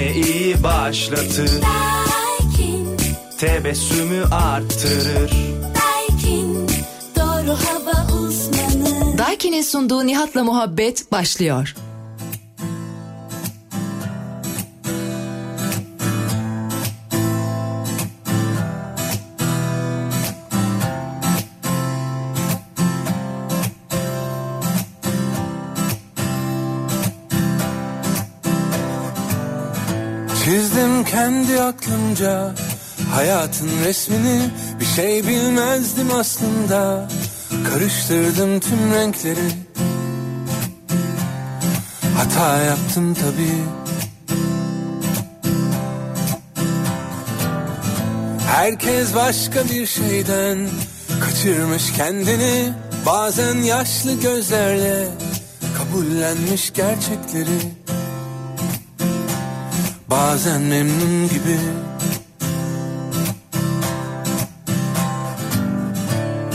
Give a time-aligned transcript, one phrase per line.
[0.00, 1.50] güne iyi başlatır.
[1.62, 2.96] Daikin,
[3.38, 5.30] Tebessümü arttırır.
[5.74, 6.68] Daikin,
[7.16, 9.18] doğru hava uzmanı.
[9.18, 11.74] Daiki'nin sunduğu Nihat'la Muhabbet başlıyor.
[31.20, 32.54] Kendi aklımca
[33.14, 37.08] hayatın resmini bir şey bilmezdim aslında.
[37.70, 39.50] Karıştırdım tüm renkleri.
[42.16, 43.62] Hata yaptım tabii.
[48.46, 50.68] Herkes başka bir şeyden
[51.20, 52.72] kaçırmış kendini.
[53.06, 55.08] Bazen yaşlı gözlerle
[55.78, 57.79] kabullenmiş gerçekleri
[60.10, 61.58] bazen memnun gibi.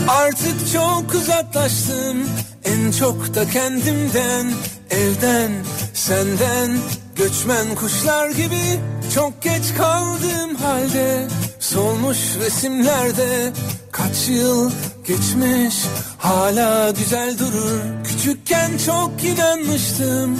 [0.08, 2.16] Artık çok uzaklaştım.
[2.64, 4.52] En çok da kendimden
[4.90, 5.52] evden
[5.94, 6.78] senden.
[7.16, 8.80] Göçmen kuşlar gibi
[9.14, 11.28] çok geç kaldığım halde.
[11.60, 13.52] Solmuş resimlerde
[13.92, 14.70] kaç yıl
[15.06, 15.74] geçmiş.
[16.18, 17.80] Hala güzel durur.
[18.04, 20.38] Küçükken çok inanmıştım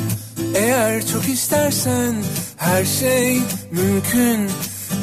[0.55, 2.15] eğer çok istersen
[2.57, 4.51] her şey mümkün.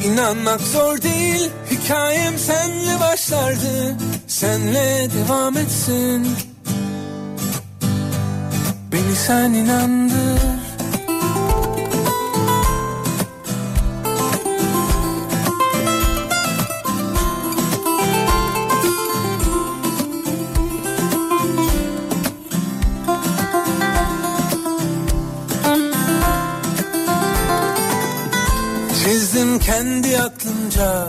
[0.04, 3.96] İnanmak zor değil Hikayem senle başlardı.
[4.26, 6.26] Senle devam etsin.
[8.92, 10.63] Beni sen inandır
[29.94, 31.08] kendi aklımca.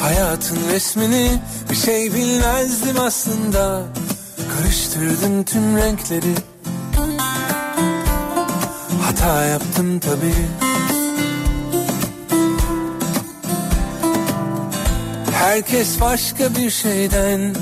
[0.00, 1.30] Hayatın resmini
[1.70, 3.82] bir şey bilmezdim aslında.
[4.56, 6.34] Karıştırdım tüm renkleri.
[9.02, 10.46] Hata yaptım tabii.
[15.32, 17.54] Herkes başka bir şeyden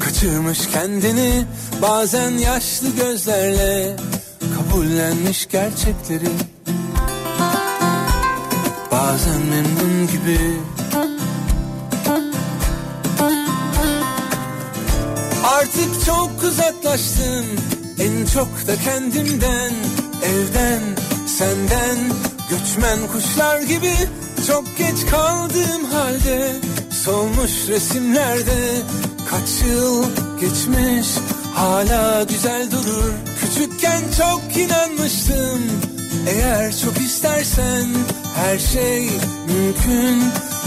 [0.00, 1.44] kaçırmış kendini.
[1.82, 3.96] Bazen yaşlı gözlerle
[4.56, 6.28] kabullenmiş gerçekleri
[9.02, 10.38] bazen memnun gibi.
[15.44, 17.46] Artık çok uzaklaştım
[17.98, 19.72] en çok da kendimden
[20.24, 20.82] evden
[21.26, 21.98] senden
[22.50, 23.94] göçmen kuşlar gibi
[24.46, 26.52] çok geç kaldığım halde
[27.04, 28.82] solmuş resimlerde
[29.30, 30.04] kaç yıl
[30.40, 31.08] geçmiş
[31.54, 33.12] hala güzel durur.
[33.40, 35.91] Küçükken çok inanmıştım
[36.26, 37.88] eğer çok istersen
[38.36, 39.10] her şey
[39.46, 40.22] mümkün.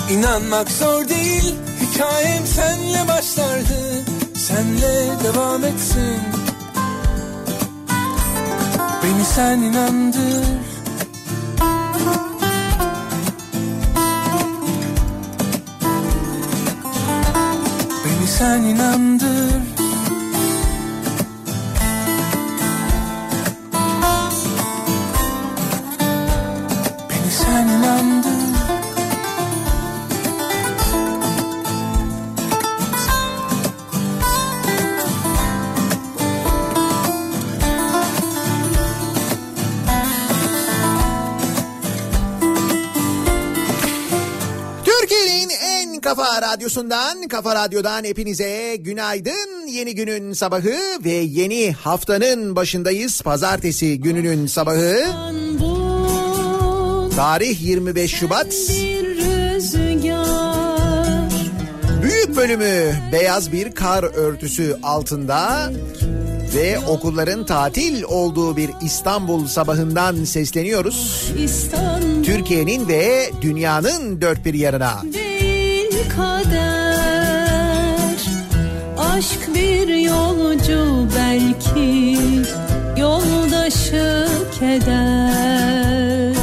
[0.10, 4.04] İnanmak zor değil Hikayem senle başlardı.
[4.36, 6.20] Senle devam etsin.
[9.04, 10.46] Beni sen inandır.
[18.06, 19.25] Beni sen inandır
[46.66, 49.68] radyosundan, kafa radyodan hepinize günaydın.
[49.68, 53.22] Yeni günün sabahı ve yeni haftanın başındayız.
[53.22, 54.98] Pazartesi gününün sabahı.
[57.16, 58.54] Tarih 25 Şubat.
[62.04, 65.72] Büyük bölümü beyaz bir kar örtüsü altında
[66.56, 71.32] ve okulların tatil olduğu bir İstanbul sabahından sesleniyoruz.
[72.24, 75.02] Türkiye'nin ve dünyanın dört bir yanına.
[75.14, 75.25] değil
[76.16, 78.16] kader
[78.98, 82.18] Aşk bir yolcu belki
[82.98, 84.28] Yoldaşı
[84.60, 86.36] keder.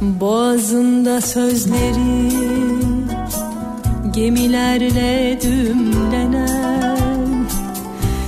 [0.00, 2.32] Boğazında sözleri
[4.14, 6.96] Gemilerle dümlenen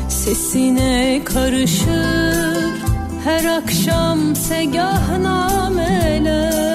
[0.08, 2.58] Sesine karışır
[3.24, 6.67] her akşam segahnameler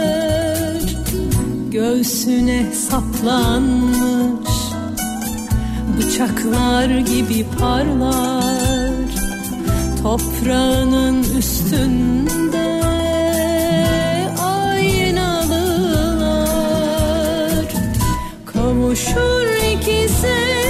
[1.74, 4.50] göğsüne saplanmış.
[5.98, 8.92] Bıçaklar gibi parlar
[10.04, 12.82] toprağının üstünde.
[14.42, 15.66] Aynalılar
[18.46, 20.63] Kavuşur ikisi.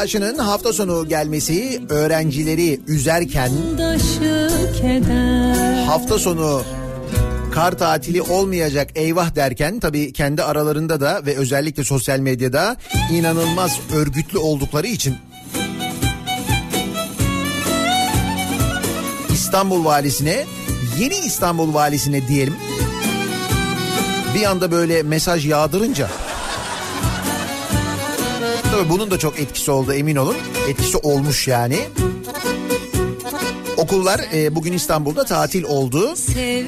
[0.00, 3.50] Yağışının hafta sonu gelmesi öğrencileri üzerken
[5.86, 6.62] hafta sonu
[7.52, 12.76] kar tatili olmayacak eyvah derken tabii kendi aralarında da ve özellikle sosyal medyada
[13.12, 15.16] inanılmaz örgütlü oldukları için
[19.32, 20.44] İstanbul valisine
[20.98, 22.56] yeni İstanbul valisine diyelim.
[24.34, 26.08] Bir anda böyle mesaj yağdırınca
[28.80, 30.36] tabii bunun da çok etkisi oldu emin olun
[30.68, 31.78] etkisi olmuş yani.
[33.76, 36.14] Okullar e, bugün İstanbul'da tatil oldu.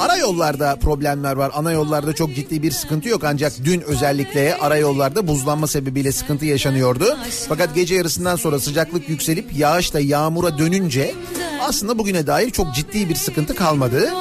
[0.00, 1.50] Ara yollarda problemler var.
[1.54, 6.44] Ana yollarda çok ciddi bir sıkıntı yok ancak dün özellikle ara yollarda buzlanma sebebiyle sıkıntı
[6.46, 7.16] yaşanıyordu.
[7.48, 11.14] Fakat gece yarısından sonra sıcaklık yükselip yağışla yağmura dönünce
[11.60, 14.12] aslında bugüne dair çok ciddi bir sıkıntı kalmadı.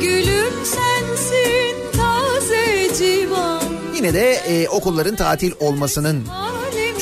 [0.00, 3.62] Gülüm sensin taze civan
[3.96, 6.24] Yine de e, okulların tatil olmasının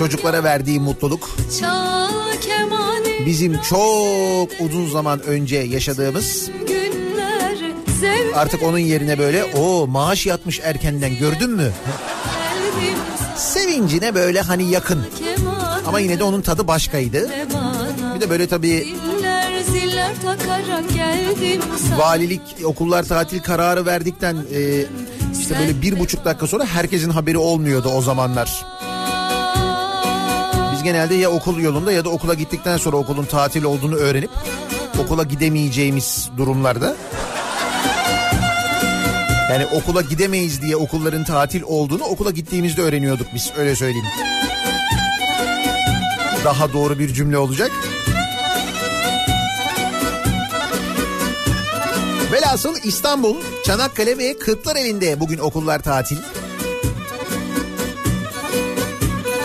[0.02, 1.30] çocuklara verdiği mutluluk
[3.26, 6.50] bizim çok uzun zaman önce yaşadığımız
[8.34, 11.72] artık onun yerine böyle o maaş yatmış erkenden gördün mü?
[13.36, 15.02] Sevincine böyle hani yakın
[15.86, 17.30] ama yine de onun tadı başkaydı.
[18.14, 18.94] Bir de böyle tabii
[21.98, 24.84] valilik okullar tatil kararı verdikten e,
[25.40, 28.81] işte böyle bir buçuk dakika sonra herkesin haberi olmuyordu o zamanlar.
[30.84, 34.30] Genelde ya okul yolunda ya da okula gittikten sonra okulun tatil olduğunu öğrenip
[34.98, 36.96] okula gidemeyeceğimiz durumlarda
[39.50, 44.06] yani okula gidemeyiz diye okulların tatil olduğunu okula gittiğimizde öğreniyorduk biz öyle söyleyeyim.
[46.44, 47.70] Daha doğru bir cümle olacak.
[52.32, 56.16] Velhasıl İstanbul, Çanakkale ve Kırklareli'nde bugün okullar tatil.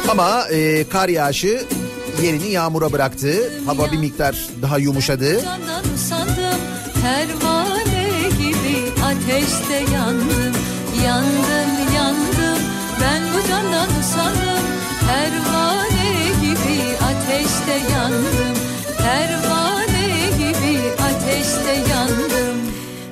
[0.09, 1.61] Ama e, kar yağışı
[2.23, 3.51] yerini yağmura bıraktı.
[3.65, 5.43] Hava bir miktar daha yumuşadı.
[5.43, 6.61] Candan usandım
[7.01, 8.07] pervane
[8.39, 10.53] gibi ateşte yandım
[11.05, 12.63] yandım yandım
[13.01, 14.65] ben bu candan usandım
[15.07, 18.57] pervane gibi ateşte yandım
[18.97, 22.57] pervane gibi ateşte yandım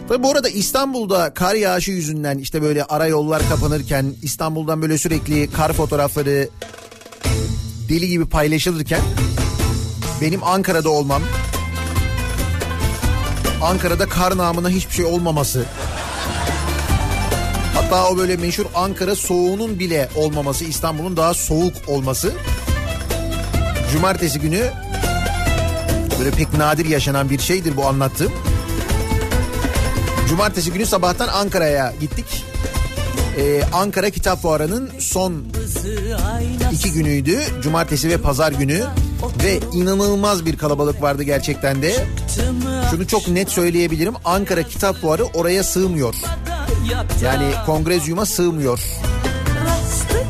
[0.07, 5.51] Tabii bu arada İstanbul'da kar yağışı yüzünden işte böyle ara yollar kapanırken İstanbul'dan böyle sürekli
[5.51, 6.49] kar fotoğrafları
[7.89, 9.01] deli gibi paylaşılırken
[10.21, 11.21] benim Ankara'da olmam
[13.61, 15.65] Ankara'da kar namına hiçbir şey olmaması
[17.73, 22.33] hatta o böyle meşhur Ankara soğuğunun bile olmaması İstanbul'un daha soğuk olması
[23.91, 24.71] cumartesi günü
[26.19, 28.31] böyle pek nadir yaşanan bir şeydir bu anlattığım.
[30.29, 32.45] Cumartesi günü sabahtan Ankara'ya gittik.
[33.37, 35.43] Ee, Ankara Kitap Fuarı'nın son
[36.71, 37.39] iki günüydü.
[37.61, 38.83] Cumartesi ve pazar günü.
[39.43, 42.05] Ve inanılmaz bir kalabalık vardı gerçekten de.
[42.91, 44.13] Şunu çok net söyleyebilirim.
[44.25, 46.15] Ankara Kitap Fuarı oraya sığmıyor.
[47.23, 48.79] Yani kongrezyuma sığmıyor.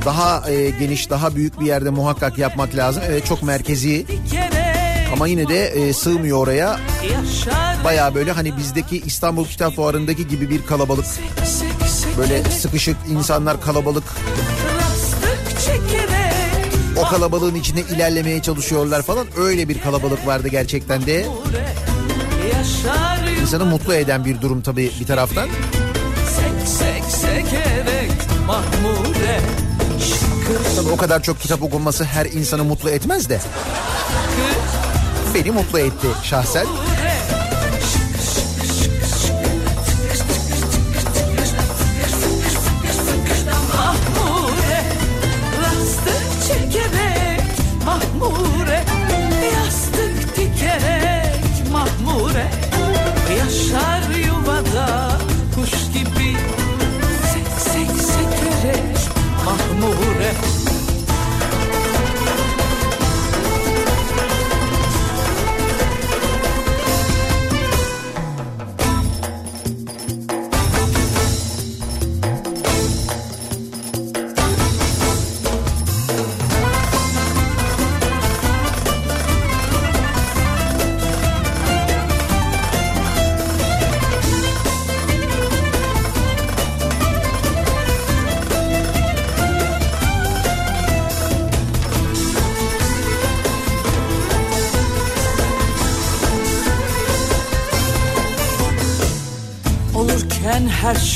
[0.06, 3.04] Daha e, geniş, daha büyük bir yerde muhakkak yapmak lazım.
[3.08, 4.06] Evet çok merkezi
[5.14, 6.80] ama yine de e, sığmıyor oraya.
[7.84, 11.06] Baya böyle hani bizdeki İstanbul Kitap Fuarı'ndaki gibi bir kalabalık.
[12.18, 14.04] Böyle sıkışık insanlar kalabalık.
[16.98, 19.28] O kalabalığın içinde ilerlemeye çalışıyorlar falan.
[19.38, 21.26] Öyle bir kalabalık vardı gerçekten de.
[23.42, 25.50] İnsanı mutlu eden bir durum tabii bir taraftan.
[30.76, 33.40] Tabii o kadar çok kitap okunması her insanı mutlu etmez de.
[35.36, 36.66] Beni mutlu etti şahsen.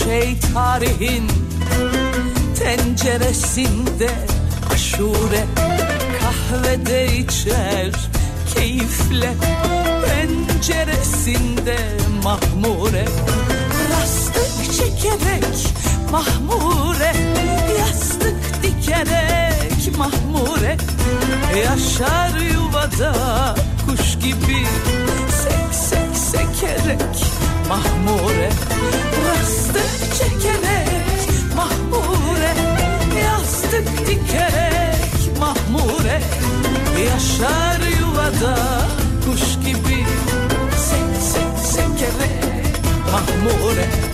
[0.09, 1.27] Şey tarihin
[2.59, 4.09] tenceresinde
[4.73, 5.45] aşure
[6.19, 7.91] kahvede içer
[8.55, 9.33] keyifle
[10.05, 11.77] penceresinde
[12.23, 13.05] mahmure
[13.91, 15.73] Rastık çekerek
[16.11, 17.13] mahmure
[17.79, 20.77] Yastık dikerek mahmure
[21.65, 23.15] Yaşar yuvada
[23.85, 24.65] kuş gibi
[25.43, 27.29] Sek sek sekerek
[27.69, 28.49] mahmure
[29.25, 32.53] Rastık çekerek mahmure
[33.21, 36.21] Yastık dikerek mahmure
[37.05, 38.57] Yaşar yuvada
[39.25, 40.05] kuş gibi
[40.77, 42.65] Sek sek sekerek
[43.11, 44.08] mahmure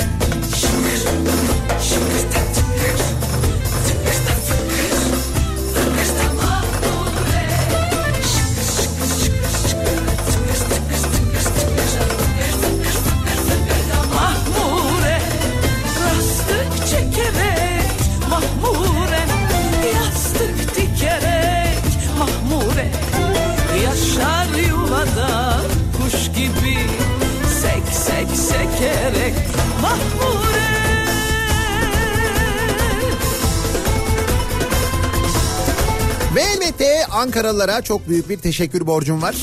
[37.45, 39.35] Ankaralılara çok büyük bir teşekkür borcum var.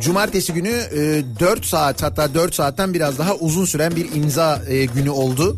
[0.00, 4.84] Cumartesi günü e, 4 saat hatta 4 saatten biraz daha uzun süren bir imza e,
[4.84, 5.56] günü oldu.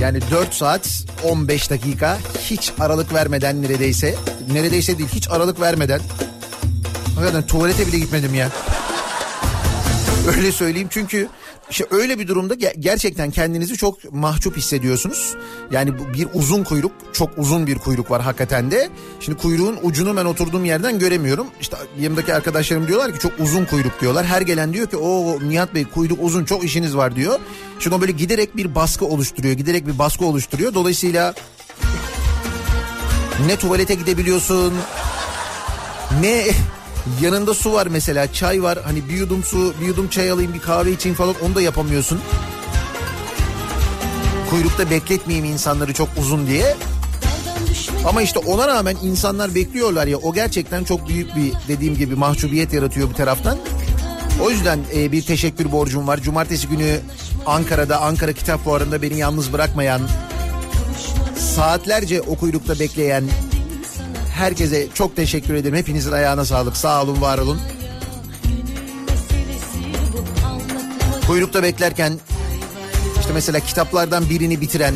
[0.00, 4.14] Yani 4 saat 15 dakika hiç aralık vermeden neredeyse
[4.52, 6.00] neredeyse değil hiç aralık vermeden
[7.14, 8.48] hakikaten tuvalete bile gitmedim ya.
[10.36, 11.28] Öyle söyleyeyim çünkü
[11.72, 15.34] işte öyle bir durumda ge- gerçekten kendinizi çok mahcup hissediyorsunuz.
[15.70, 18.90] Yani bir uzun kuyruk, çok uzun bir kuyruk var hakikaten de.
[19.20, 21.46] Şimdi kuyruğun ucunu ben oturduğum yerden göremiyorum.
[21.60, 24.26] İşte yanımdaki arkadaşlarım diyorlar ki çok uzun kuyruk diyorlar.
[24.26, 27.38] Her gelen diyor ki o Nihat Bey kuyruk uzun çok işiniz var diyor.
[27.78, 30.74] Şimdi o böyle giderek bir baskı oluşturuyor, giderek bir baskı oluşturuyor.
[30.74, 31.34] Dolayısıyla
[33.46, 34.74] ne tuvalete gidebiliyorsun,
[36.20, 36.46] ne
[37.20, 40.60] yanında su var mesela çay var hani bir yudum su bir yudum çay alayım bir
[40.60, 42.20] kahve içeyim falan onu da yapamıyorsun.
[44.50, 46.76] Kuyrukta bekletmeyeyim insanları çok uzun diye.
[48.06, 52.72] Ama işte ona rağmen insanlar bekliyorlar ya o gerçekten çok büyük bir dediğim gibi mahcubiyet
[52.72, 53.58] yaratıyor bir taraftan.
[54.40, 56.20] O yüzden e, bir teşekkür borcum var.
[56.20, 57.00] Cumartesi günü
[57.46, 60.00] Ankara'da Ankara Kitap Fuarı'nda beni yalnız bırakmayan
[61.38, 63.24] saatlerce o kuyrukta bekleyen
[64.32, 65.76] herkese çok teşekkür ederim.
[65.76, 66.76] Hepinizin ayağına sağlık.
[66.76, 67.60] Sağ olun, var olun.
[71.26, 72.18] Kuyrukta beklerken
[73.20, 74.94] işte mesela kitaplardan birini bitiren,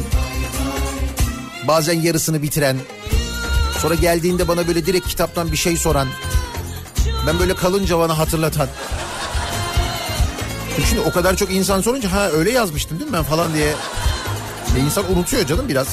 [1.69, 2.77] bazen yarısını bitiren,
[3.79, 6.09] sonra geldiğinde bana böyle direkt kitaptan bir şey soran,
[7.27, 8.69] ben böyle kalınca bana hatırlatan.
[10.89, 13.75] Şimdi o kadar çok insan sorunca ha öyle yazmıştım değil mi ben falan diye.
[14.77, 15.89] E insan unutuyor canım biraz.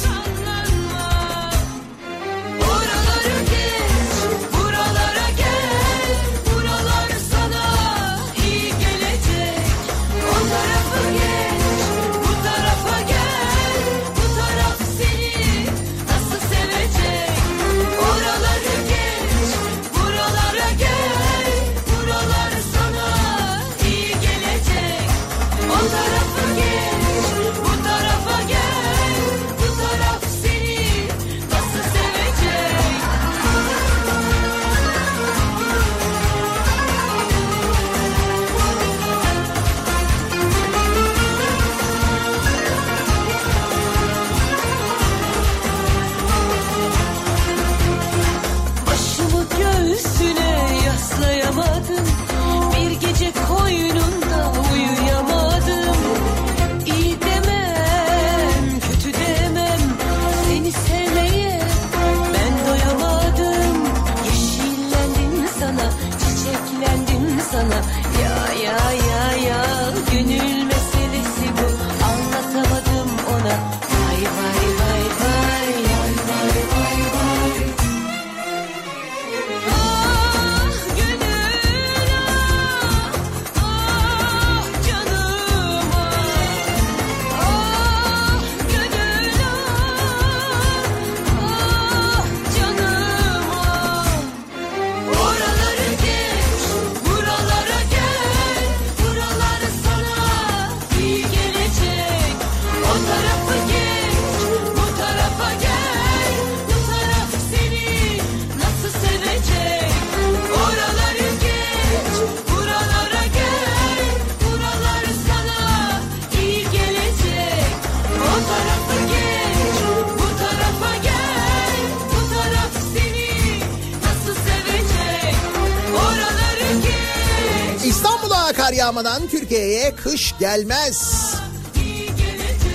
[130.43, 131.23] Gelmez.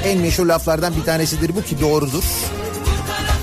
[0.04, 2.24] En meşhur laflardan bir tanesidir bu ki doğrudur.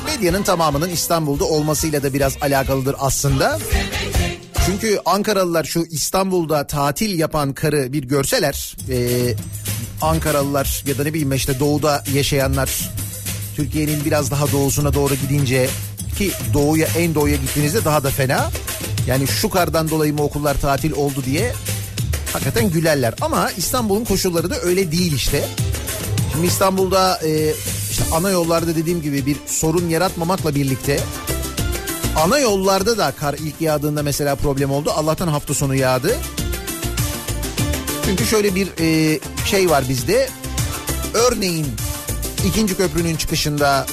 [0.05, 3.59] Medyanın tamamının İstanbul'da olmasıyla da biraz alakalıdır aslında.
[4.65, 8.77] Çünkü Ankaralılar şu İstanbul'da tatil yapan karı bir görseler...
[8.89, 8.97] E,
[10.01, 12.89] Ankaralılar ya da ne bileyim işte doğuda yaşayanlar...
[13.55, 15.69] Türkiye'nin biraz daha doğusuna doğru gidince
[16.17, 18.51] ki doğuya en doğuya gittiğinizde daha da fena.
[19.07, 21.53] Yani şu kardan dolayı mı okullar tatil oldu diye
[22.35, 23.13] hakikaten gülerler.
[23.21, 25.47] Ama İstanbul'un koşulları da öyle değil işte.
[26.31, 27.53] Şimdi İstanbul'da e,
[27.91, 30.99] işte ana yollarda dediğim gibi bir sorun yaratmamakla birlikte
[32.17, 34.91] ana yollarda da kar ilk yağdığında mesela problem oldu.
[34.95, 36.15] Allah'tan hafta sonu yağdı.
[38.05, 40.29] Çünkü şöyle bir e, şey var bizde.
[41.13, 41.67] Örneğin
[42.47, 43.85] ikinci köprünün çıkışında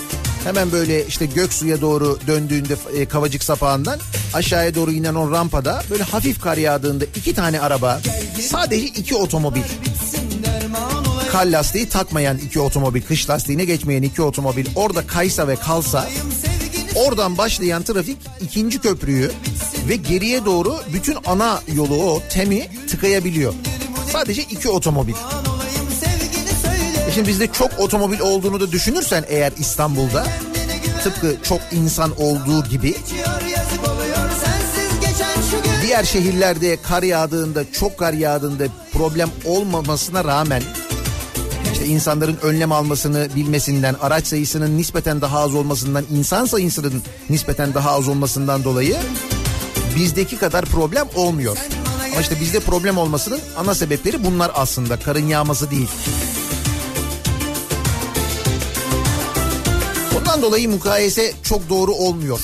[0.44, 3.98] hemen böyle işte Göksu'ya doğru döndüğünde e, Kavacık sapağından
[4.34, 8.00] aşağıya doğru inen o rampada böyle hafif kar yağdığında iki tane araba
[8.40, 9.62] sadece iki otomobil
[11.32, 16.08] kar lastiği takmayan iki otomobil kış lastiğine geçmeyen iki otomobil orada kaysa ve kalsa
[16.94, 19.30] oradan başlayan trafik ikinci köprüyü
[19.88, 23.54] ve geriye doğru bütün ana yolu o temi tıkayabiliyor.
[24.12, 25.14] Sadece iki otomobil.
[27.08, 30.26] E Şimdi bizde çok otomobil olduğunu da düşünürsen eğer İstanbul'da
[31.04, 32.94] tıpkı çok insan olduğu gibi
[35.92, 40.62] diğer şehirlerde kar yağdığında çok kar yağdığında problem olmamasına rağmen
[41.72, 47.90] işte insanların önlem almasını bilmesinden, araç sayısının nispeten daha az olmasından, insan sayısının nispeten daha
[47.90, 48.96] az olmasından dolayı
[49.96, 51.56] bizdeki kadar problem olmuyor.
[52.12, 54.98] Ama işte bizde problem olmasının ana sebepleri bunlar aslında.
[54.98, 55.88] Karın yağması değil.
[60.18, 62.40] Ondan dolayı mukayese çok doğru olmuyor.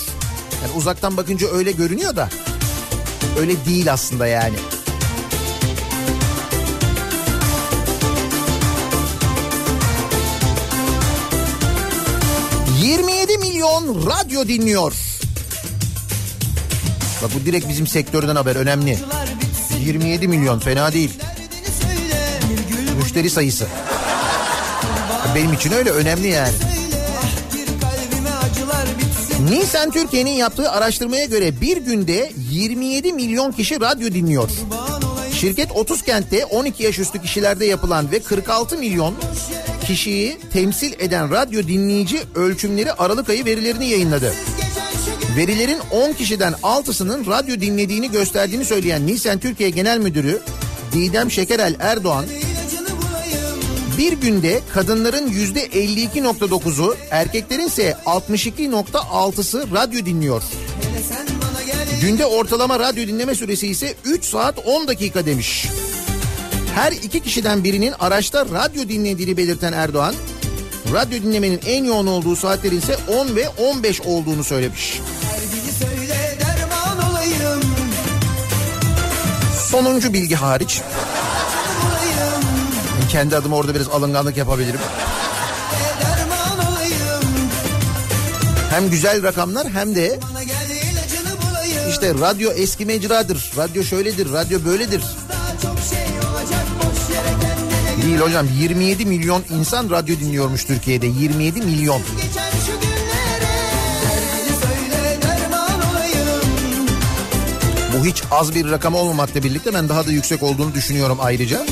[0.62, 2.28] Yani uzaktan bakınca öyle görünüyor da
[3.38, 4.56] öyle değil aslında yani.
[12.82, 14.92] ...27 milyon radyo dinliyor.
[17.22, 18.98] Bak bu direkt bizim sektörden haber önemli.
[19.78, 21.10] 27 milyon fena değil.
[23.02, 23.66] Müşteri sayısı.
[25.34, 26.52] Benim için öyle önemli yani.
[29.44, 34.51] Nisan Türkiye'nin yaptığı araştırmaya göre bir günde 27 milyon kişi radyo dinliyor.
[35.33, 39.14] Şirket 30 kentte 12 yaş üstü kişilerde yapılan ve 46 milyon
[39.87, 44.33] kişiyi temsil eden radyo dinleyici ölçümleri Aralık ayı verilerini yayınladı.
[45.37, 50.40] Verilerin 10 kişiden 6'sının radyo dinlediğini gösterdiğini söyleyen Nisan Türkiye Genel Müdürü
[50.92, 52.24] Didem Şekerel Erdoğan
[53.98, 60.42] bir günde kadınların yüzde 52.9'u erkeklerin ise 62.6'sı radyo dinliyor.
[62.00, 65.66] Günde ortalama radyo dinleme süresi ise 3 saat 10 dakika demiş.
[66.74, 70.14] Her iki kişiden birinin araçta radyo dinlediğini belirten Erdoğan,
[70.92, 75.00] radyo dinlemenin en yoğun olduğu saatlerin ise 10 ve 15 olduğunu söylemiş.
[79.70, 80.82] Sonuncu bilgi hariç
[83.09, 84.81] kendi adıma orada biraz alınganlık yapabilirim.
[88.71, 90.21] Hem güzel rakamlar hem de
[91.90, 95.03] işte radyo eski mecradır, radyo şöyledir, radyo böyledir.
[98.03, 102.03] Değil hocam 27 milyon insan radyo dinliyormuş Türkiye'de 27 milyon.
[107.99, 111.66] Bu hiç az bir rakam olmamakla birlikte ben daha da yüksek olduğunu düşünüyorum ayrıca.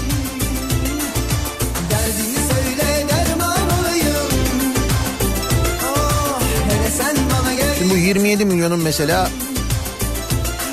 [8.06, 9.30] 27 milyonun mesela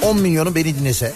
[0.02, 1.14] 10 milyonu beni dinlese.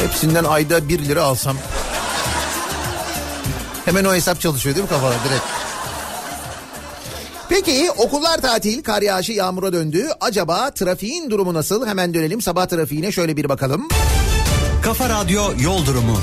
[0.00, 1.56] Hepsinden ayda 1 lira alsam.
[3.84, 5.44] Hemen o hesap çalışıyor değil mi kafada direkt?
[7.48, 10.08] Peki okullar tatil, kar yağışı yağmura döndü.
[10.20, 11.86] Acaba trafiğin durumu nasıl?
[11.86, 13.88] Hemen dönelim sabah trafiğine şöyle bir bakalım.
[14.82, 16.18] Kafa Radyo Yol Durumu.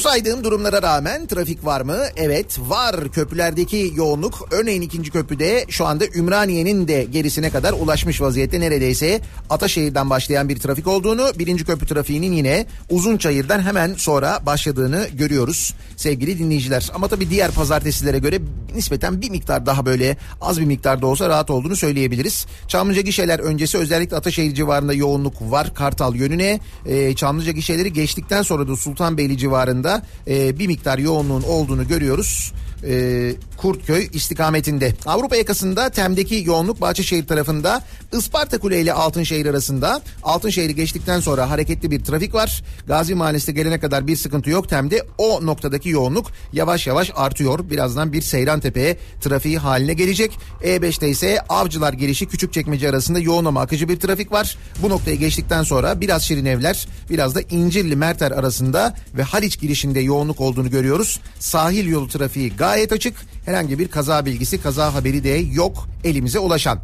[0.00, 1.96] Bu saydığım durumlara rağmen trafik var mı?
[2.16, 3.08] Evet var.
[3.12, 10.10] Köprülerdeki yoğunluk örneğin ikinci köprüde şu anda Ümraniye'nin de gerisine kadar ulaşmış vaziyette neredeyse Ataşehir'den
[10.10, 16.90] başlayan bir trafik olduğunu birinci köprü trafiğinin yine Uzunçayır'dan hemen sonra başladığını görüyoruz sevgili dinleyiciler.
[16.94, 18.40] Ama tabii diğer pazartesilere göre
[18.74, 22.46] nispeten bir miktar daha böyle az bir miktarda olsa rahat olduğunu söyleyebiliriz.
[22.68, 26.60] Çamlıca gişeler öncesi özellikle Ataşehir civarında yoğunluk var Kartal yönüne.
[26.86, 29.89] Ee, Çamlıca gişeleri geçtikten sonra da Sultanbeyli civarında
[30.28, 32.52] e, bir miktar yoğunluğun olduğunu görüyoruz.
[32.84, 34.94] E, Kurtköy istikametinde.
[35.06, 40.00] Avrupa yakasında Tem'deki yoğunluk Bahçeşehir tarafında Isparta Kule ile Altınşehir arasında.
[40.22, 42.62] Altınşehir'i geçtikten sonra hareketli bir trafik var.
[42.86, 44.68] Gazi Mahallesi'ne gelene kadar bir sıkıntı yok.
[44.68, 47.70] Tem'de o noktadaki yoğunluk yavaş yavaş artıyor.
[47.70, 50.38] Birazdan bir Seyrantepe trafiği haline gelecek.
[50.62, 54.56] E5'te ise Avcılar girişi Küçükçekmece arasında yoğun ama akıcı bir trafik var.
[54.82, 60.00] Bu noktayı geçtikten sonra biraz Şirin Evler, biraz da İncirli Merter arasında ve Haliç girişinde
[60.00, 61.20] yoğunluk olduğunu görüyoruz.
[61.38, 63.16] Sahil yolu trafiği gayet açık.
[63.44, 66.80] Herhangi bir kaza bilgisi, kaza haberi de yok elimize ulaşan.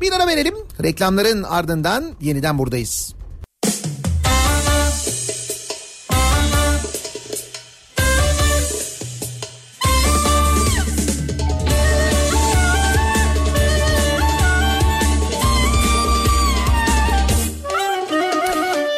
[0.00, 0.54] Bir ara verelim.
[0.82, 3.14] Reklamların ardından yeniden buradayız.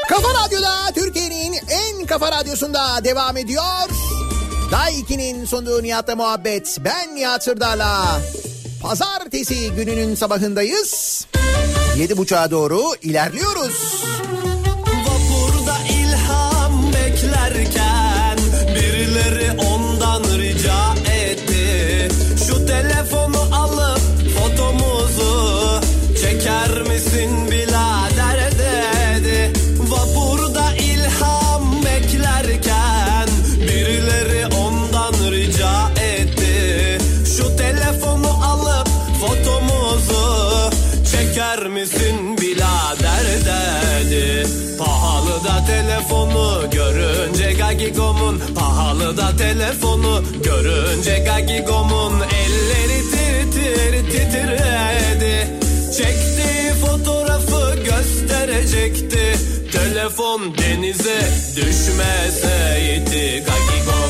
[0.09, 3.65] Kafa Radyo'da Türkiye'nin en kafa radyosunda devam ediyor.
[4.75, 6.79] Day 2'nin sunduğu Nihat'la muhabbet.
[6.85, 8.21] Ben Nihat Sırdar'la.
[8.83, 11.27] Pazartesi gününün sabahındayız.
[11.99, 14.05] Yedi buçuğa doğru ilerliyoruz.
[14.87, 18.39] Vapurda ilham beklerken
[18.75, 19.74] birileri ondan
[51.05, 55.61] görünce Gagigo'mun Elleri tir tir titredi.
[55.97, 59.39] Çektiği fotoğrafı gösterecekti.
[59.73, 61.21] Telefon denize
[61.57, 64.01] düşmeseydi Gagigo.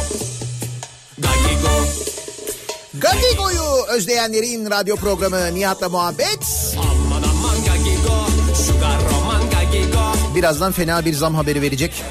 [1.18, 1.84] Gagigo.
[2.94, 6.74] Gagigo'yu özleyenlerin radyo programı Nihat'la muhabbet.
[6.78, 10.34] Aman aman Gagigo Sugar roman Gagigo.
[10.34, 12.02] Birazdan fena bir zam haberi verecek.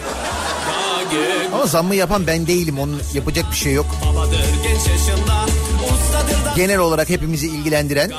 [1.53, 2.79] Ama zammı yapan ben değilim.
[2.79, 3.85] Onun yapacak bir şey yok.
[6.55, 8.11] Genel olarak hepimizi ilgilendiren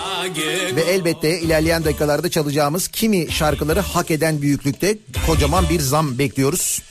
[0.76, 6.83] ve elbette ilerleyen dakikalarda çalacağımız kimi şarkıları hak eden büyüklükte kocaman bir zam bekliyoruz.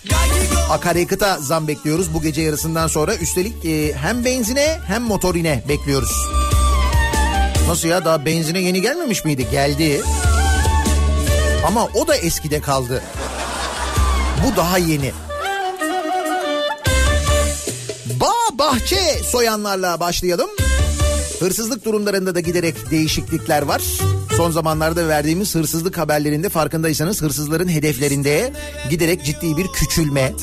[0.70, 3.16] Akaryakıta zam bekliyoruz bu gece yarısından sonra.
[3.16, 6.28] Üstelik e, hem benzine hem motorine bekliyoruz.
[7.68, 9.48] Nasıl ya daha benzine yeni gelmemiş miydi?
[9.52, 10.02] Geldi.
[11.68, 13.04] Ama o da eskide kaldı.
[14.46, 15.12] Bu daha yeni.
[18.06, 20.50] Bağ bahçe soyanlarla başlayalım.
[21.39, 23.82] Hırsızlık durumlarında da giderek değişiklikler var.
[24.38, 28.54] Son zamanlarda verdiğimiz hırsızlık haberlerinde farkındaysanız hırsızların hedeflerinde
[28.89, 30.34] giderek ciddi bir küçülme,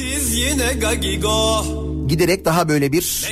[2.09, 3.27] giderek daha böyle bir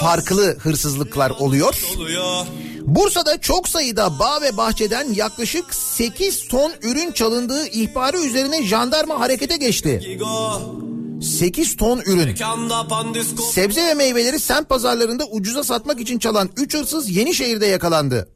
[0.00, 1.74] farklı hırsızlıklar oluyor.
[1.96, 2.46] oluyor
[2.82, 9.56] Bursa'da çok sayıda bağ ve bahçeden yaklaşık 8 ton ürün çalındığı ihbarı üzerine jandarma harekete
[9.56, 10.18] geçti.
[11.16, 12.36] Gagigo 8 ton ürün.
[13.52, 18.28] Sebze ve meyveleri semt pazarlarında ucuza satmak için çalan 3 hırsız Yenişehir'de yakalandı.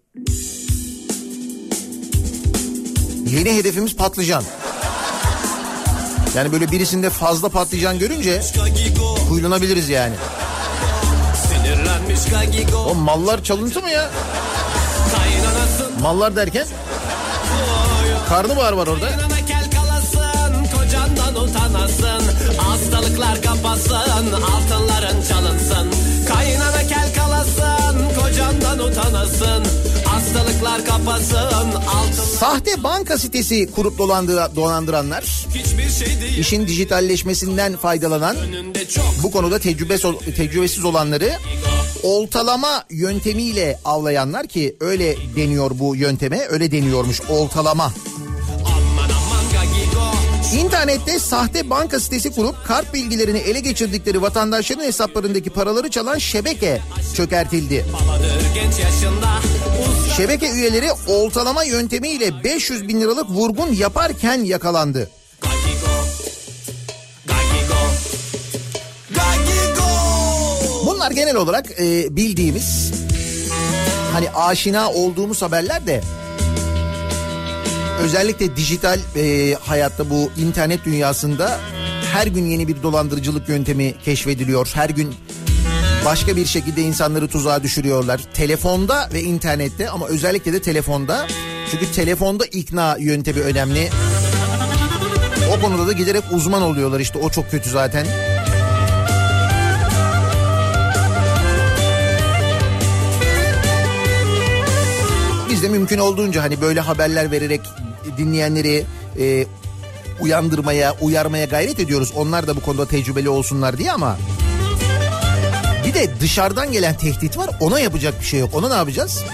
[3.31, 4.45] Yeni hedefimiz patlıcan.
[6.35, 10.15] Yani böyle birisinde fazla patlıcan görünce Gagigo huylanabiliriz yani.
[12.89, 14.11] O mallar çalıntı mı ya?
[16.03, 16.67] Mallar derken?
[18.29, 19.09] Karnabahar var orada.
[19.09, 22.20] Kaynana kel kalasın Kocandan utanasın
[22.91, 25.89] Hastalıklar kapasın Altınların çalınsın.
[26.29, 29.65] Kaynana kel kalasın Kocandan utanasın.
[30.05, 38.37] Hastalıklar kapasın Altın Sahte banka sitesi kurup dolandıra, dolandıranlar, şey işin dijitalleşmesinden faydalanan,
[39.23, 39.97] bu konuda tecrübe,
[40.37, 41.33] tecrübesiz olanları
[42.03, 47.93] oltalama yöntemiyle avlayanlar ki öyle deniyor bu yönteme, öyle deniyormuş oltalama.
[47.93, 48.30] Gagigo
[50.55, 56.81] İnternette sahte banka sitesi kurup kart bilgilerini ele geçirdikleri vatandaşların hesaplarındaki paraları çalan şebeke
[57.17, 57.85] çökertildi.
[60.17, 65.11] Şebeke üyeleri oltalama yöntemiyle 500 bin liralık vurgun yaparken yakalandı.
[70.87, 72.93] Bunlar genel olarak e, bildiğimiz
[74.13, 76.01] hani aşina olduğumuz haberler de
[78.03, 81.61] özellikle dijital e, hayatta bu internet dünyasında
[82.13, 84.71] her gün yeni bir dolandırıcılık yöntemi keşfediliyor.
[84.75, 85.15] Her gün
[86.05, 88.21] başka bir şekilde insanları tuzağa düşürüyorlar.
[88.35, 91.27] Telefonda ve internette ama özellikle de telefonda.
[91.71, 93.91] Çünkü telefonda ikna yöntemi önemli.
[95.57, 98.07] O konuda da giderek uzman oluyorlar işte o çok kötü zaten.
[105.51, 107.61] Biz de mümkün olduğunca hani böyle haberler vererek
[108.19, 108.87] dinleyenleri
[109.19, 109.47] e,
[110.21, 112.13] uyandırmaya, uyarmaya gayret ediyoruz.
[112.17, 114.19] Onlar da bu konuda tecrübeli olsunlar diye ama
[115.87, 117.51] bir de dışarıdan gelen tehdit var.
[117.61, 118.55] Ona yapacak bir şey yok.
[118.55, 119.25] Ona ne yapacağız?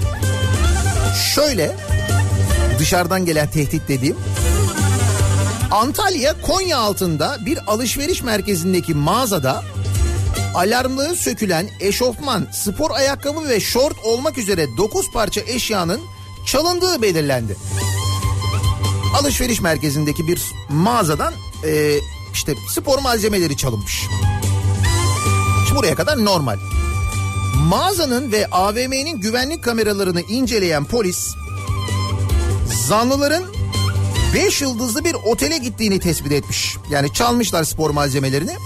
[1.35, 1.77] Şöyle
[2.79, 4.17] dışarıdan gelen tehdit dediğim
[5.71, 9.63] Antalya Konya altında bir alışveriş merkezindeki mağazada
[10.55, 16.01] alarmlığı sökülen eşofman, spor ayakkabı ve şort olmak üzere 9 parça eşyanın
[16.47, 17.57] çalındığı belirlendi.
[19.15, 21.99] Alışveriş merkezindeki bir mağazadan e,
[22.33, 24.03] işte spor malzemeleri çalınmış.
[25.67, 26.57] Şimdi buraya kadar normal.
[27.57, 31.35] Mağazanın ve AVM'nin güvenlik kameralarını inceleyen polis
[32.87, 33.45] zanlıların
[34.35, 36.77] 5 yıldızlı bir otele gittiğini tespit etmiş.
[36.91, 38.57] Yani çalmışlar spor malzemelerini.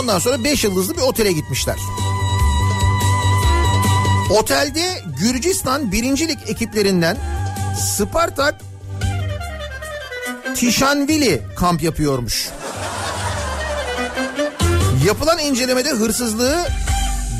[0.00, 1.76] Ondan sonra 5 yıldızlı bir otele gitmişler.
[4.30, 7.16] Otelde Gürcistan birincilik ekiplerinden
[7.96, 8.60] Spartak
[10.54, 12.48] Tişanvili kamp yapıyormuş.
[15.06, 16.66] Yapılan incelemede hırsızlığı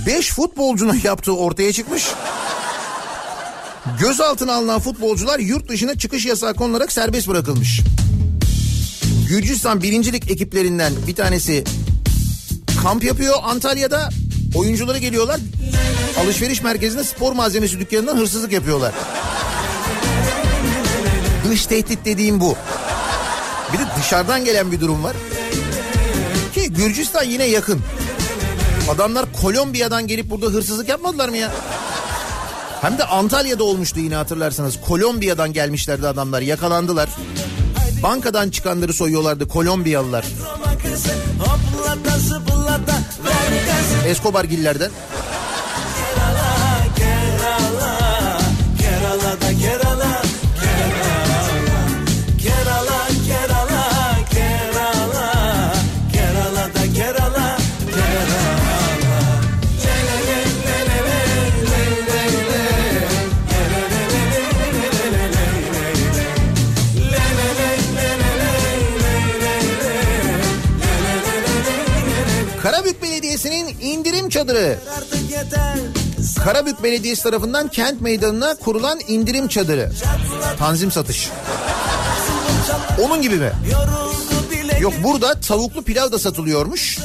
[0.07, 2.07] 5 futbolcunun yaptığı ortaya çıkmış.
[4.01, 7.81] Gözaltına alınan futbolcular yurt dışına çıkış yasağı konularak serbest bırakılmış.
[9.29, 11.65] Gürcistan birincilik ekiplerinden bir tanesi
[12.83, 14.09] kamp yapıyor Antalya'da.
[14.55, 15.41] Oyuncuları geliyorlar.
[16.25, 18.93] Alışveriş merkezinde spor malzemesi dükkanından hırsızlık yapıyorlar.
[21.51, 22.57] Dış tehdit dediğim bu.
[23.73, 25.17] Bir de dışarıdan gelen bir durum var.
[26.55, 27.81] Ki Gürcistan yine yakın.
[28.91, 31.51] Adamlar Kolombiya'dan gelip burada hırsızlık yapmadılar mı ya?
[32.81, 34.81] Hem de Antalya'da olmuştu yine hatırlarsanız.
[34.81, 37.09] Kolombiya'dan gelmişlerdi adamlar yakalandılar.
[38.03, 40.25] Bankadan çıkanları soyuyorlardı Kolombiyalılar.
[44.07, 44.91] Escobar gillerden.
[74.63, 74.79] Çadırı.
[76.45, 79.93] Karabük Belediyesi tarafından kent meydanına kurulan indirim çadırı.
[80.59, 81.31] Tanzim satış.
[83.03, 83.53] Onun gibi mi?
[84.81, 86.99] Yok burada tavuklu pilav da satılıyormuş.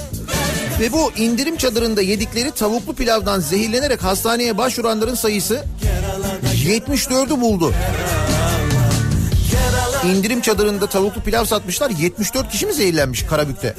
[0.80, 5.64] Ve bu indirim çadırında yedikleri tavuklu pilavdan zehirlenerek hastaneye başvuranların sayısı
[6.66, 7.74] 74'ü buldu.
[10.06, 13.76] İndirim çadırında tavuklu pilav satmışlar 74 kişi mi zehirlenmiş Karabük'te?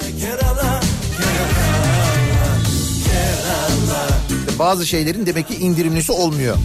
[4.58, 6.56] Bazı şeylerin demek ki indirimlisi olmuyor.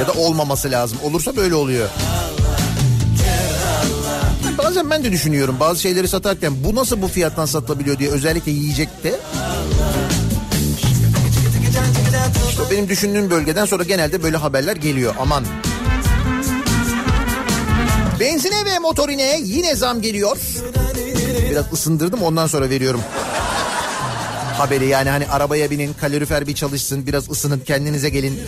[0.00, 0.98] Ya da olmaması lazım.
[1.02, 1.88] Olursa böyle oluyor.
[4.58, 9.14] Bazen ben de düşünüyorum bazı şeyleri satarken bu nasıl bu fiyattan satılabiliyor diye özellikle yiyecekte.
[12.48, 15.14] İşte benim düşündüğüm bölgeden sonra genelde böyle haberler geliyor.
[15.20, 15.44] Aman.
[18.20, 20.36] Benzine ve motorine yine zam geliyor.
[21.50, 23.00] Biraz ısındırdım ondan sonra veriyorum
[24.58, 28.40] haberi yani hani arabaya binin kalorifer bir çalışsın biraz ısının kendinize gelin.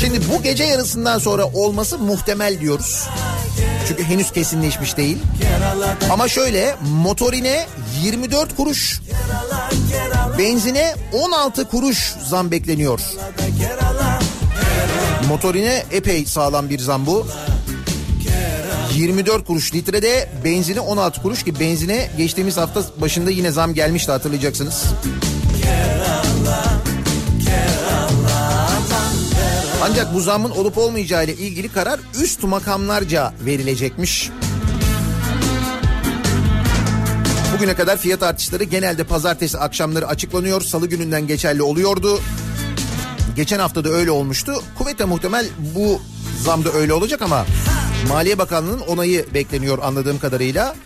[0.00, 3.08] Şimdi bu gece yarısından sonra olması muhtemel diyoruz.
[3.88, 5.18] Çünkü henüz kesinleşmiş değil.
[6.10, 7.66] Ama şöyle motorine
[8.02, 9.00] 24 kuruş,
[10.38, 13.00] benzine 16 kuruş zam bekleniyor.
[15.28, 17.26] Motorine epey sağlam bir zam bu.
[18.94, 24.84] 24 kuruş litrede benzine 16 kuruş ki benzine geçtiğimiz hafta başında yine zam gelmişti hatırlayacaksınız.
[29.82, 34.30] Ancak bu zammın olup olmayacağı ile ilgili karar üst makamlarca verilecekmiş.
[37.54, 40.60] Bugüne kadar fiyat artışları genelde pazartesi akşamları açıklanıyor.
[40.60, 42.20] Salı gününden geçerli oluyordu.
[43.36, 44.62] Geçen hafta da öyle olmuştu.
[44.78, 46.00] Kuvvetle muhtemel bu
[46.42, 47.46] zam da öyle olacak ama
[48.08, 50.76] Maliye Bakanlığı'nın onayı bekleniyor anladığım kadarıyla.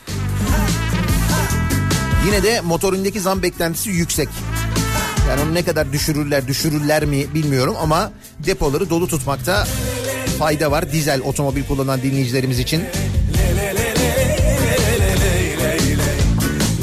[2.27, 4.29] Yine de motorindeki zam beklentisi yüksek.
[5.29, 8.13] Yani onu ne kadar düşürürler düşürürler mi bilmiyorum ama
[8.47, 9.67] depoları dolu tutmakta
[10.39, 12.85] fayda var dizel otomobil kullanan dinleyicilerimiz için.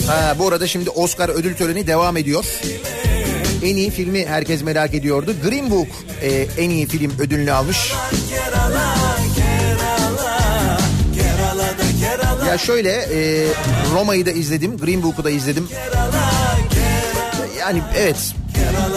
[0.08, 2.46] Ha, bu arada şimdi Oscar ödül töreni devam ediyor.
[3.64, 5.34] En iyi filmi herkes merak ediyordu.
[5.44, 5.88] Green Book
[6.22, 7.92] e, en iyi film ödülünü almış.
[12.48, 13.48] Ya şöyle e,
[13.94, 15.68] Roma'yı da izledim, Green Book'u da izledim.
[17.60, 18.34] Yani evet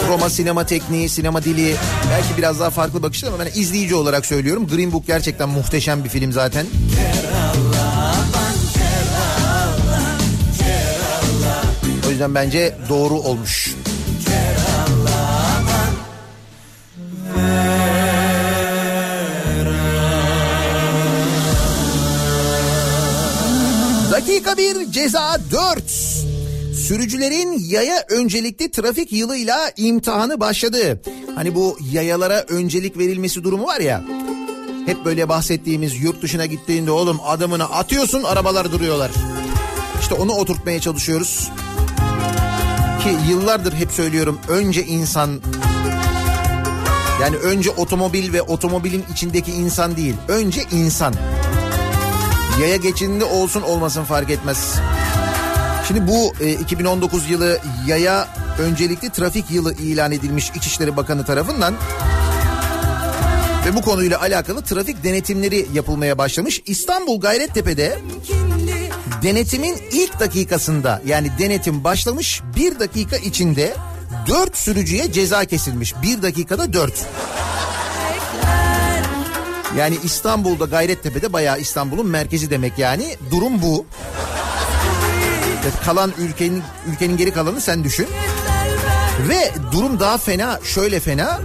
[0.09, 1.75] Roma sinema tekniği, sinema dili
[2.11, 4.69] belki biraz daha farklı bakışlar ama ben izleyici olarak söylüyorum.
[4.69, 6.67] Green Book gerçekten muhteşem bir film zaten.
[12.09, 13.75] O yüzden bence doğru olmuş.
[24.49, 25.91] Dakika bir ceza 4.
[26.75, 31.03] Sürücülerin yaya öncelikli trafik yılıyla imtihanı başladı.
[31.35, 34.05] Hani bu yayalara öncelik verilmesi durumu var ya.
[34.87, 39.11] Hep böyle bahsettiğimiz yurt dışına gittiğinde oğlum adımını atıyorsun arabalar duruyorlar.
[40.01, 41.51] İşte onu oturtmaya çalışıyoruz.
[43.03, 45.41] Ki yıllardır hep söylüyorum önce insan
[47.23, 50.15] yani önce otomobil ve otomobilin içindeki insan değil.
[50.29, 51.15] Önce insan.
[52.61, 54.75] Yaya geçidinde olsun olmasın fark etmez.
[55.89, 61.75] Şimdi bu e, 2019 yılı yaya öncelikli trafik yılı ilan edilmiş İçişleri Bakanı tarafından.
[63.67, 66.63] Ve bu konuyla alakalı trafik denetimleri yapılmaya başlamış.
[66.67, 67.99] İstanbul Gayrettepe'de
[69.23, 73.75] denetimin ilk dakikasında yani denetim başlamış bir dakika içinde
[74.27, 75.95] dört sürücüye ceza kesilmiş.
[76.03, 77.07] Bir dakikada dört.
[79.79, 83.17] Yani İstanbul'da Gayrettepe'de bayağı İstanbul'un merkezi demek yani.
[83.31, 83.87] Durum bu.
[85.85, 86.63] Kalan ülkenin
[86.93, 88.07] ülkenin geri kalanı sen düşün.
[89.29, 91.41] Ve durum daha fena, şöyle fena.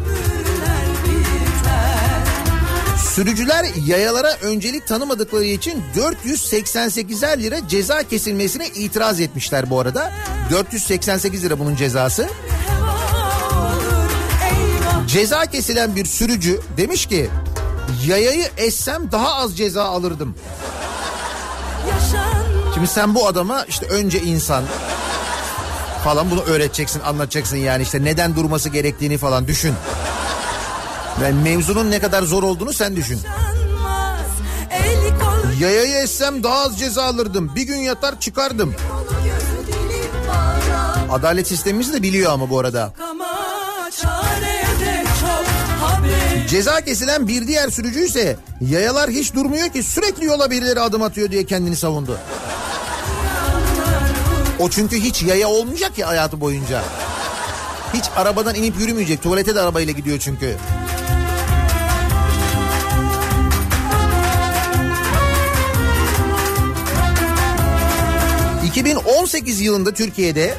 [3.16, 10.12] Sürücüler yayalara öncelik tanımadıkları için 488'er lira ceza kesilmesine itiraz etmişler bu arada.
[10.52, 12.30] 488 lira bunun cezası.
[15.08, 17.30] Ceza kesilen bir sürücü demiş ki
[18.06, 20.36] yayayı essem daha az ceza alırdım.
[22.74, 24.64] Şimdi sen bu adama işte önce insan
[26.04, 29.74] falan bunu öğreteceksin, anlatacaksın yani işte neden durması gerektiğini falan düşün.
[31.24, 33.20] Yani mevzunun ne kadar zor olduğunu sen düşün.
[35.60, 37.52] Yayayı essem daha az ceza alırdım.
[37.56, 38.76] Bir gün yatar çıkardım.
[41.12, 42.94] Adalet sistemimizi de biliyor ama bu arada.
[46.54, 51.32] Ceza kesilen bir diğer sürücü ise yayalar hiç durmuyor ki sürekli yola birileri adım atıyor
[51.32, 52.18] diye kendini savundu.
[54.60, 56.84] O çünkü hiç yaya olmayacak ya hayatı boyunca.
[57.94, 59.24] Hiç arabadan inip yürümeyecek.
[59.24, 60.58] Tuvalete de arabayla gidiyor çünkü.
[68.74, 70.56] ...2018 yılında Türkiye'de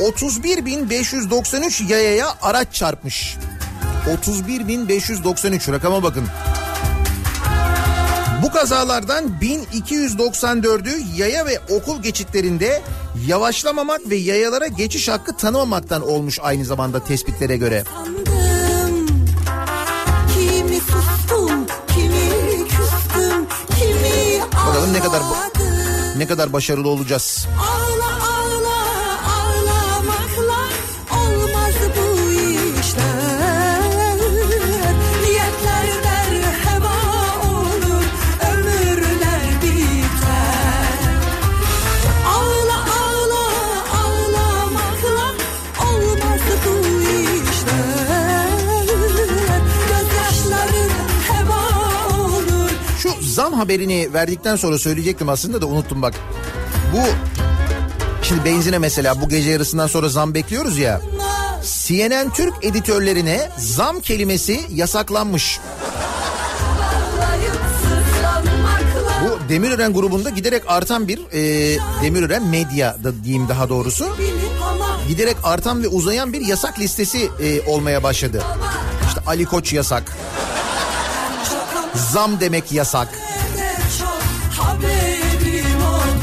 [0.00, 3.36] 31.593 yayaya araç çarpmış.
[4.08, 6.24] 31.593 rakama bakın.
[8.42, 12.82] Bu kazalardan 1294'ü yaya ve okul geçitlerinde
[13.26, 17.84] yavaşlamamak ve yayalara geçiş hakkı tanımamaktan olmuş aynı zamanda tespitlere göre.
[20.34, 23.46] Kimi sustum, kimi küstüm,
[23.78, 26.18] kimi Bakalım ne kadar ağladım.
[26.18, 27.46] ne kadar başarılı olacağız.
[27.60, 27.97] Ağla
[53.58, 56.14] haberini verdikten sonra söyleyecektim aslında da unuttum bak.
[56.92, 56.98] Bu
[58.22, 61.00] şimdi benzine mesela bu gece yarısından sonra zam bekliyoruz ya.
[61.62, 65.60] CNN Türk editörlerine zam kelimesi yasaklanmış.
[69.24, 74.06] Bu Demirören grubunda giderek artan bir e, Demirören medya da diyeyim daha doğrusu.
[75.08, 78.42] Giderek artan ve uzayan bir yasak listesi e, olmaya başladı.
[79.08, 80.16] İşte Ali Koç yasak.
[81.94, 83.08] Zam demek yasak.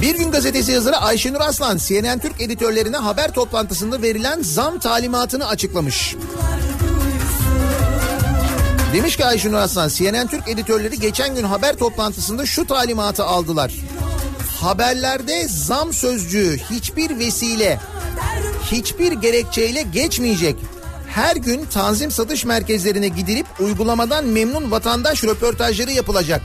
[0.06, 6.16] Bir gün gazetesi yazarı Ayşenur Aslan CNN Türk editörlerine haber toplantısında verilen zam talimatını açıklamış.
[8.94, 13.72] Demiş ki Ayşenur Aslan CNN Türk editörleri geçen gün haber toplantısında şu talimatı aldılar.
[14.62, 17.80] Haberlerde zam sözcüğü hiçbir vesile,
[18.72, 20.56] hiçbir gerekçeyle geçmeyecek.
[21.08, 26.42] Her gün tanzim satış merkezlerine gidilip uygulamadan memnun vatandaş röportajları yapılacak.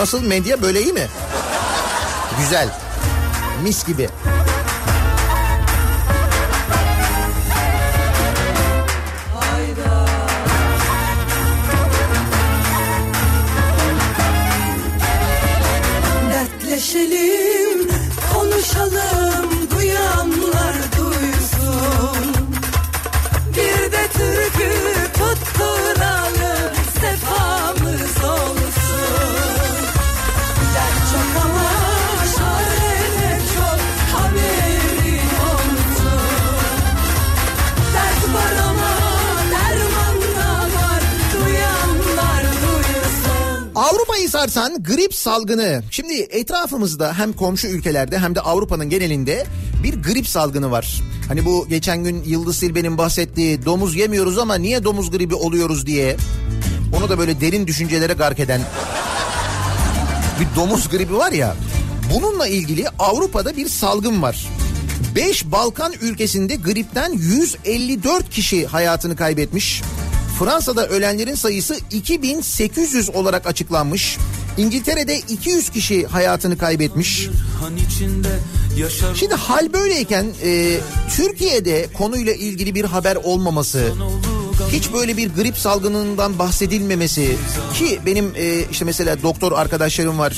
[0.00, 1.06] Nasıl medya böyle iyi mi?
[2.40, 2.68] Güzel.
[3.62, 4.08] Mis gibi.
[44.28, 45.82] Sarsan grip salgını.
[45.90, 49.46] Şimdi etrafımızda hem komşu ülkelerde hem de Avrupa'nın genelinde
[49.82, 51.02] bir grip salgını var.
[51.28, 56.16] Hani bu geçen gün Yıldız Silbe'nin bahsettiği domuz yemiyoruz ama niye domuz gribi oluyoruz diye.
[56.98, 58.60] Onu da böyle derin düşüncelere gark eden
[60.40, 61.56] bir domuz gribi var ya.
[62.14, 64.48] Bununla ilgili Avrupa'da bir salgın var.
[65.16, 69.82] 5 Balkan ülkesinde gripten 154 kişi hayatını kaybetmiş.
[70.40, 74.18] Fransa'da ölenlerin sayısı 2800 olarak açıklanmış.
[74.58, 77.28] İngiltere'de 200 kişi hayatını kaybetmiş.
[79.14, 80.76] Şimdi hal böyleyken e,
[81.16, 83.92] Türkiye'de konuyla ilgili bir haber olmaması,
[84.72, 87.36] hiç böyle bir grip salgınından bahsedilmemesi
[87.74, 90.36] ki benim e, işte mesela doktor arkadaşlarım var.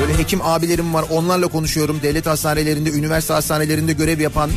[0.00, 2.00] Böyle hekim abilerim var onlarla konuşuyorum.
[2.02, 4.50] Devlet hastanelerinde, üniversite hastanelerinde görev yapan.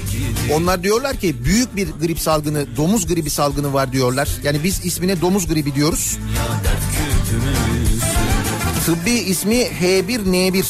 [0.54, 4.30] Onlar diyorlar ki büyük bir grip salgını, domuz gribi salgını var diyorlar.
[4.44, 6.18] Yani biz ismine domuz gribi diyoruz.
[8.86, 10.66] Tıbbi ismi H1N1.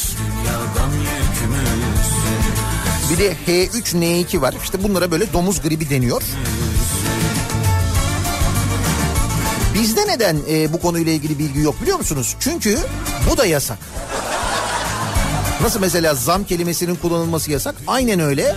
[3.11, 4.55] Bir de H3N2 var.
[4.63, 6.21] İşte bunlara böyle domuz gribi deniyor.
[9.73, 12.35] Bizde neden e, bu konuyla ilgili bilgi yok biliyor musunuz?
[12.39, 12.77] Çünkü
[13.31, 13.77] bu da yasak.
[15.63, 17.75] Nasıl mesela zam kelimesinin kullanılması yasak?
[17.87, 18.55] Aynen öyle.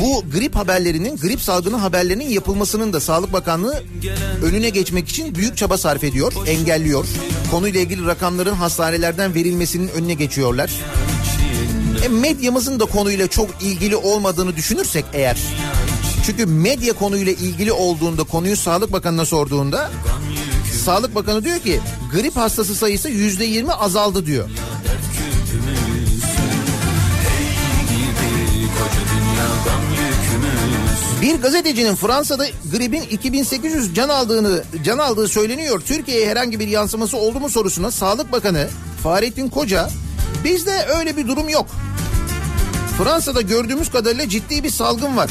[0.00, 3.82] Bu grip haberlerinin, grip salgını haberlerinin yapılmasının da Sağlık Bakanlığı
[4.42, 7.06] önüne geçmek için büyük çaba sarf ediyor, engelliyor.
[7.50, 10.70] Konuyla ilgili rakamların hastanelerden verilmesinin önüne geçiyorlar.
[12.04, 15.38] E, medyamızın da konuyla çok ilgili olmadığını düşünürsek eğer.
[16.26, 19.90] Çünkü medya konuyla ilgili olduğunda konuyu Sağlık Bakanı'na sorduğunda
[20.84, 21.80] Sağlık Bakanı diyor ki
[22.12, 24.48] grip hastası sayısı yüzde yirmi azaldı diyor.
[31.22, 35.80] Bir gazetecinin Fransa'da gripin 2800 can aldığını can aldığı söyleniyor.
[35.80, 38.68] Türkiye'ye herhangi bir yansıması oldu mu sorusuna Sağlık Bakanı
[39.02, 39.90] Fahrettin Koca
[40.44, 41.66] bizde öyle bir durum yok.
[42.98, 45.30] Fransa'da gördüğümüz kadarıyla ciddi bir salgın var.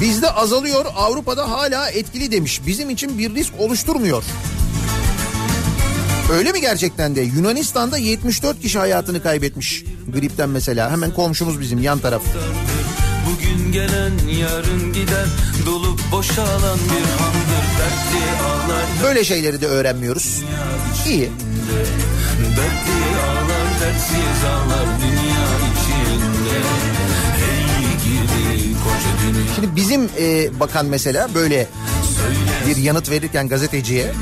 [0.00, 2.60] Bizde azalıyor Avrupa'da hala etkili demiş.
[2.66, 4.24] Bizim için bir risk oluşturmuyor.
[6.32, 7.20] Öyle mi gerçekten de?
[7.20, 10.90] Yunanistan'da 74 kişi hayatını kaybetmiş gripten mesela.
[10.90, 12.22] Hemen komşumuz bizim yan taraf.
[13.26, 15.26] Bugün gelen yarın gider
[15.66, 20.42] Dolup boşalan bir handır Dertli ağlar Böyle şeyleri de öğrenmiyoruz.
[21.08, 21.30] İyi.
[22.56, 26.56] Dertli ağlar dertsiz ağlar dünya içinde
[29.54, 31.66] Şimdi bizim e, bakan mesela böyle
[32.66, 34.12] bir yanıt verirken gazeteciye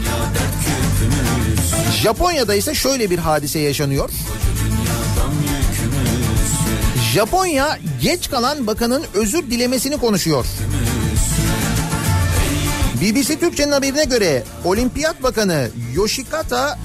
[2.05, 4.11] Japonya'da ise şöyle bir hadise yaşanıyor.
[7.13, 10.47] Japonya geç kalan bakanın özür dilemesini konuşuyor.
[13.01, 16.79] BBC Türkçe'nin haberine göre Olimpiyat Bakanı Yoshikata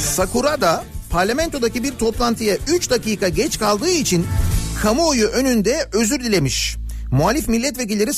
[0.00, 4.26] Sakurada parlamentodaki bir toplantıya 3 dakika geç kaldığı için
[4.82, 6.76] kamuoyu önünde özür dilemiş.
[7.10, 8.14] Muhalif milletvekilleri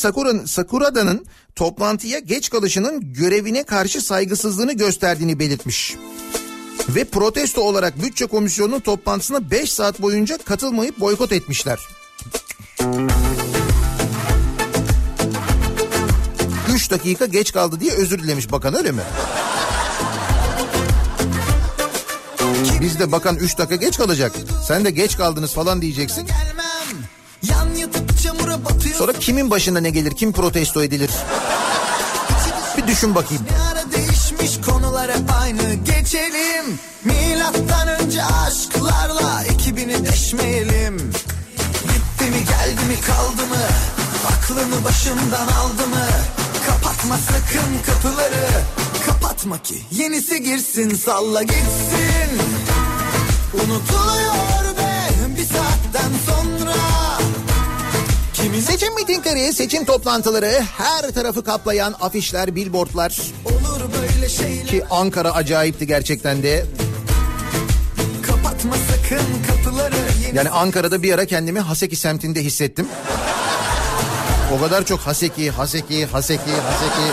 [0.47, 5.95] Sakurada'nın toplantıya geç kalışının görevine karşı saygısızlığını gösterdiğini belirtmiş.
[6.89, 11.79] Ve protesto olarak bütçe komisyonunun toplantısına 5 saat boyunca katılmayıp boykot etmişler.
[16.75, 19.03] 3 dakika geç kaldı diye özür dilemiş bakan öyle mi?
[22.81, 24.33] Biz de bakan 3 dakika geç kalacak.
[24.69, 26.29] Sen de geç kaldınız falan diyeceksin.
[28.99, 30.13] Sonra kimin başına ne gelir?
[30.17, 31.11] Kim protesto edilir?
[32.77, 33.43] Bir düşün bakayım.
[33.51, 36.44] Ne ara değişmiş konular hep aynı geçelim.
[37.05, 41.13] Milattan önce aşklarla ekibini deşmeyelim.
[41.83, 43.65] Gitti mi geldi mi kaldı mı?
[44.27, 46.07] Aklını başımdan aldı mı?
[46.67, 48.49] Kapatma sakın kapıları.
[49.07, 52.31] Kapatma ki yenisi girsin salla gitsin.
[53.55, 56.75] Unutuluyor be bir saatten sonra.
[58.35, 63.94] Kimin Seçim mitingleri, seçim toplantıları, her tarafı kaplayan afişler, billboardlar olur.
[64.29, 66.65] Ki Ankara acayipti gerçekten de.
[68.27, 69.95] Kapatma sakın kapıları.
[70.35, 72.87] Yani Ankara'da bir ara kendimi Haseki semtinde hissettim.
[74.57, 77.13] O kadar çok Haseki, Haseki, Haseki, Haseki.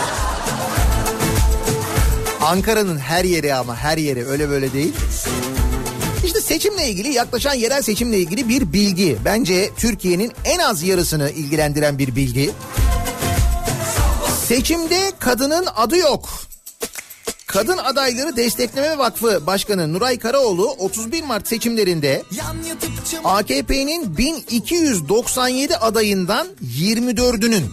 [2.42, 4.92] Ankara'nın her yeri ama her yeri öyle böyle değil.
[6.24, 9.18] İşte Seçimle ilgili yaklaşan yerel seçimle ilgili bir bilgi.
[9.24, 12.50] Bence Türkiye'nin en az yarısını ilgilendiren bir bilgi.
[14.48, 16.28] Seçimde kadının adı yok.
[17.52, 22.22] Kadın Adayları Destekleme Vakfı Başkanı Nuray Karaoğlu 31 Mart seçimlerinde
[23.24, 26.46] AKP'nin 1297 adayından
[26.78, 27.64] 24'ünün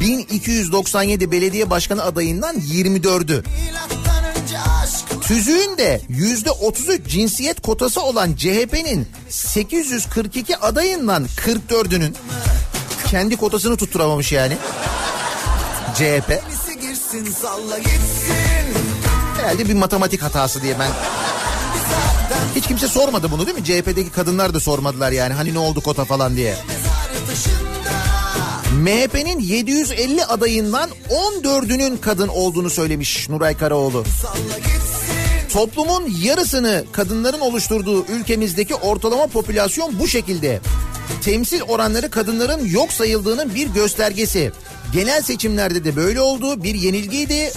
[0.00, 3.44] 1297 belediye başkanı adayından 24'ü
[5.20, 12.14] Tüzüğün de %33 cinsiyet kotası olan CHP'nin 842 adayından 44'ünün
[13.10, 14.56] kendi kotasını tutturamamış yani.
[15.94, 16.42] CHP.
[16.80, 18.19] girsin salla gitsin.
[19.40, 20.90] Herhalde bir matematik hatası diye ben...
[22.56, 23.64] Hiç kimse sormadı bunu değil mi?
[23.64, 25.34] CHP'deki kadınlar da sormadılar yani.
[25.34, 26.56] Hani ne oldu kota falan diye.
[28.72, 34.04] MHP'nin 750 adayından 14'ünün kadın olduğunu söylemiş Nuray Karaoğlu.
[35.52, 40.60] Toplumun yarısını kadınların oluşturduğu ülkemizdeki ortalama popülasyon bu şekilde.
[41.22, 44.52] Temsil oranları kadınların yok sayıldığının bir göstergesi.
[44.92, 46.62] Genel seçimlerde de böyle oldu.
[46.62, 47.52] Bir yenilgiydi.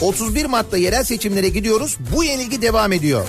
[0.00, 1.96] 31 Mart'ta yerel seçimlere gidiyoruz.
[2.16, 3.26] Bu yenilgi devam ediyor.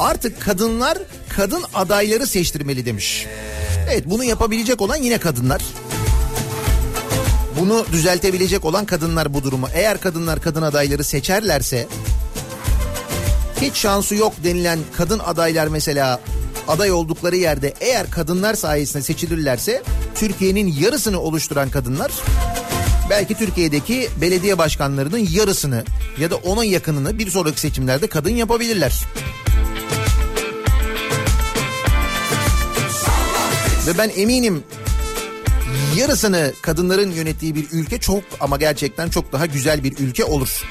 [0.00, 3.26] Artık kadınlar kadın adayları seçtirmeli demiş.
[3.90, 5.62] Evet bunu yapabilecek olan yine kadınlar.
[7.60, 9.68] Bunu düzeltebilecek olan kadınlar bu durumu.
[9.74, 11.86] Eğer kadınlar kadın adayları seçerlerse
[13.60, 16.20] hiç şansı yok denilen kadın adaylar mesela
[16.68, 19.82] aday oldukları yerde eğer kadınlar sayesinde seçilirlerse
[20.14, 22.12] Türkiye'nin yarısını oluşturan kadınlar
[23.12, 25.84] belki Türkiye'deki belediye başkanlarının yarısını
[26.18, 29.04] ya da ona yakınını bir sonraki seçimlerde kadın yapabilirler.
[33.86, 34.64] Ve ben eminim
[35.96, 40.62] yarısını kadınların yönettiği bir ülke çok ama gerçekten çok daha güzel bir ülke olur.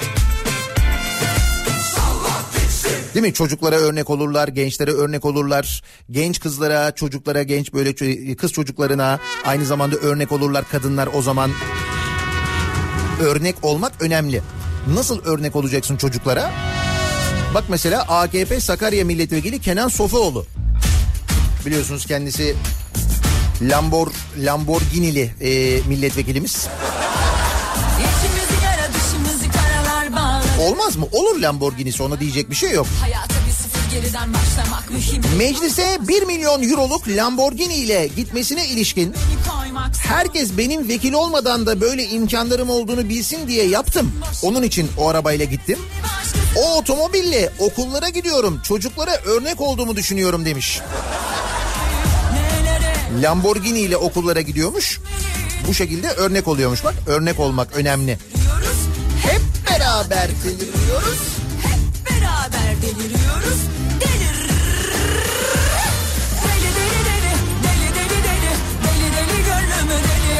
[3.14, 3.34] Değil mi?
[3.34, 5.82] Çocuklara örnek olurlar, gençlere örnek olurlar.
[6.10, 7.94] Genç kızlara, çocuklara, genç böyle
[8.36, 11.50] kız çocuklarına aynı zamanda örnek olurlar kadınlar o zaman.
[13.22, 14.42] Örnek olmak önemli.
[14.94, 16.50] Nasıl örnek olacaksın çocuklara?
[17.54, 20.46] Bak mesela AKP Sakarya Milletvekili Kenan Sofuoğlu.
[21.66, 22.56] Biliyorsunuz kendisi
[23.62, 24.08] Lambor
[24.38, 26.68] Lamborghini'li e, milletvekilimiz.
[30.60, 31.06] Olmaz mı?
[31.12, 32.86] Olur Lamborghini'si ona diyecek bir şey yok.
[33.00, 33.31] Hayata
[35.36, 39.14] Meclise 1 milyon euroluk Lamborghini ile gitmesine ilişkin
[40.08, 44.12] herkes benim vekil olmadan da böyle imkanlarım olduğunu bilsin diye yaptım.
[44.42, 45.78] Onun için o arabayla gittim.
[46.56, 48.60] O otomobille okullara gidiyorum.
[48.64, 50.80] Çocuklara örnek olduğumu düşünüyorum demiş.
[53.22, 55.00] Lamborghini ile okullara gidiyormuş.
[55.68, 56.94] Bu şekilde örnek oluyormuş bak.
[57.06, 58.18] Örnek olmak önemli.
[59.22, 61.41] Hep beraber deliriyoruz.
[62.82, 63.58] Deliriyoruz.
[64.00, 64.36] Delir.
[66.44, 67.32] Deli deli deli,
[67.64, 68.52] deli deli deli,
[68.84, 70.38] deli deli gönlümü deli.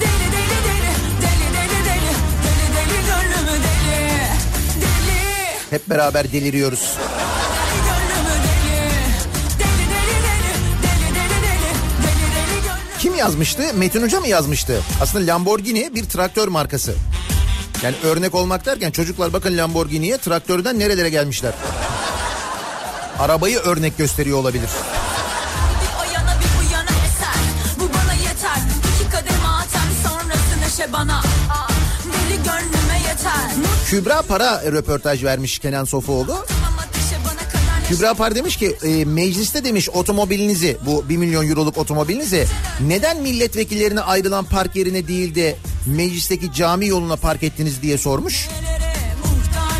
[0.00, 0.92] Deli deli deli,
[1.22, 2.12] deli deli deli,
[2.44, 3.98] deli deli gönlümü deli.
[4.80, 5.20] Deli,
[5.70, 6.96] Hep beraber deliriyoruz.
[7.84, 8.76] gönlümü deli.
[9.58, 10.52] Deli deli deli,
[10.82, 13.62] deli deli deli, deli deli gönlümü Kim yazmıştı?
[13.74, 14.82] Metin Hoca mı yazmıştı?
[15.00, 16.94] Aslında Lamborghini bir traktör markası.
[17.82, 21.52] Yani örnek olmak derken çocuklar bakın Lamborghini'ye traktörden nerelere gelmişler.
[23.18, 24.70] Arabayı örnek gösteriyor olabilir.
[30.92, 31.68] Bana Aa,
[33.08, 33.32] yeter
[33.86, 36.44] Kübra Para röportaj vermiş Kenan Sofuoğlu.
[37.92, 42.46] Kübra Par demiş ki e, mecliste demiş otomobilinizi bu 1 milyon euroluk otomobilinizi
[42.80, 48.48] neden milletvekillerine ayrılan park yerine değil de meclisteki cami yoluna park ettiniz diye sormuş.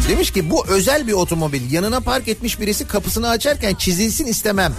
[0.09, 1.73] Demiş ki bu özel bir otomobil.
[1.73, 4.75] Yanına park etmiş birisi kapısını açarken çizilsin istemem.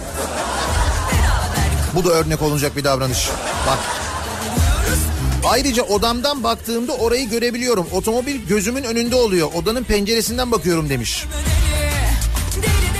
[1.94, 3.28] Bu da örnek olacak bir davranış.
[3.66, 3.78] Bak.
[5.44, 7.86] Ayrıca odamdan baktığımda orayı görebiliyorum.
[7.92, 9.48] Otomobil gözümün önünde oluyor.
[9.54, 11.24] Odanın penceresinden bakıyorum demiş.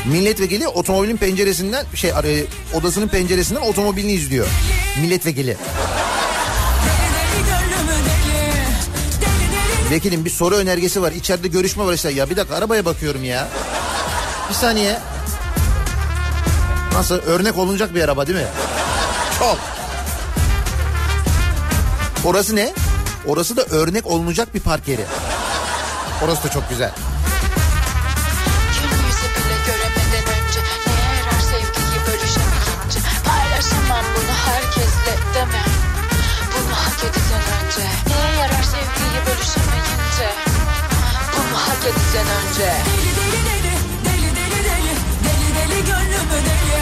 [0.05, 2.44] Milletvekili otomobilin penceresinden şey araya
[2.74, 4.46] odasının penceresinden otomobilini izliyor.
[5.00, 5.57] Milletvekili.
[9.90, 11.12] Vekilim bir soru önergesi var.
[11.12, 12.11] İçeride görüşme var işte.
[12.11, 13.48] Ya bir dakika arabaya bakıyorum ya.
[14.48, 14.98] Bir saniye.
[16.92, 18.46] Nasıl örnek olunacak bir araba değil mi?
[19.38, 19.59] Çok.
[22.24, 22.72] Orası ne?
[23.26, 25.05] Orası da örnek olunacak bir park yeri.
[26.24, 26.90] Orası da çok güzel.
[42.55, 44.94] gece Deli deli deli deli deli deli
[45.24, 46.80] deli deli gönlümü deli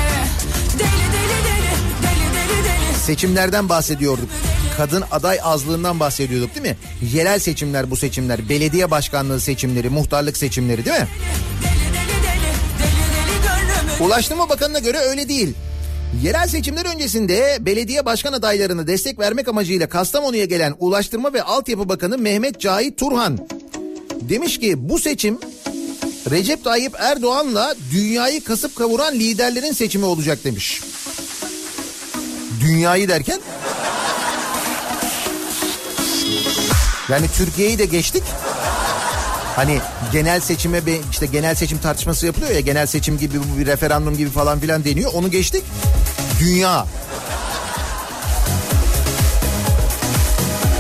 [0.78, 4.28] Deli deli deli deli deli deli Seçimlerden bahsediyorduk.
[4.76, 6.76] Kadın aday azlığından bahsediyorduk değil mi?
[7.12, 8.48] Yerel seçimler bu seçimler.
[8.48, 11.08] Belediye başkanlığı seçimleri, muhtarlık seçimleri değil mi?
[14.00, 15.54] Ulaştırma Bakanı'na göre öyle değil.
[16.22, 22.18] Yerel seçimler öncesinde belediye başkan adaylarını destek vermek amacıyla Kastamonu'ya gelen Ulaştırma ve Altyapı Bakanı
[22.18, 23.38] Mehmet Cahit Turhan
[24.28, 25.38] demiş ki bu seçim
[26.30, 30.82] Recep Tayyip Erdoğan'la dünyayı kasıp kavuran liderlerin seçimi olacak demiş.
[32.60, 33.40] Dünyayı derken?
[37.08, 38.22] Yani Türkiye'yi de geçtik.
[39.56, 39.80] Hani
[40.12, 44.60] genel seçime işte genel seçim tartışması yapılıyor ya genel seçim gibi bir referandum gibi falan
[44.60, 45.12] filan deniyor.
[45.14, 45.64] Onu geçtik.
[46.40, 46.86] Dünya.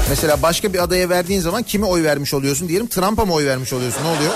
[0.08, 3.72] Mesela başka bir adaya verdiğin zaman kime oy vermiş oluyorsun diyelim Trump'a mı oy vermiş
[3.72, 4.32] oluyorsun ne oluyor?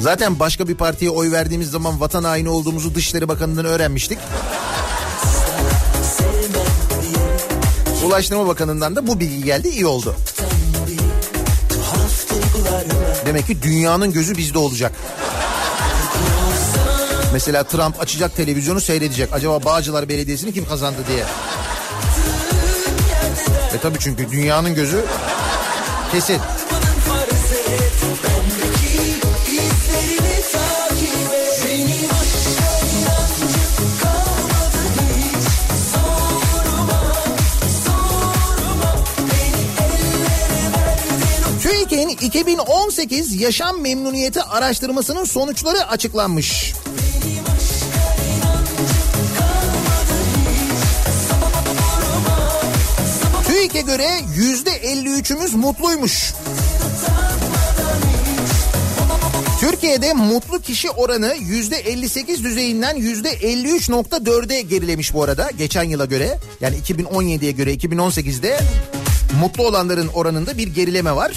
[0.00, 4.18] Zaten başka bir partiye oy verdiğimiz zaman vatan haini olduğumuzu Dışişleri Bakanı'ndan öğrenmiştik.
[8.06, 10.16] Ulaştırma Bakanı'ndan da bu bilgi geldi iyi oldu.
[13.26, 14.92] Demek ki dünyanın gözü bizde olacak.
[17.32, 19.32] Mesela Trump açacak televizyonu seyredecek.
[19.32, 21.24] Acaba Bağcılar Belediyesi'ni kim kazandı diye.
[23.74, 25.04] E tabii çünkü dünyanın gözü
[26.12, 26.40] kesin.
[42.28, 46.72] 2018 yaşam memnuniyeti araştırmasının sonuçları açıklanmış.
[53.46, 56.34] TÜİK'e göre yüzde 53'ümüz mutluymuş.
[59.60, 66.38] Türkiye'de mutlu kişi oranı yüzde 58 düzeyinden yüzde 53.4'e gerilemiş bu arada geçen yıla göre.
[66.60, 68.58] Yani 2017'ye göre 2018'de
[69.40, 71.32] mutlu olanların oranında bir gerileme var.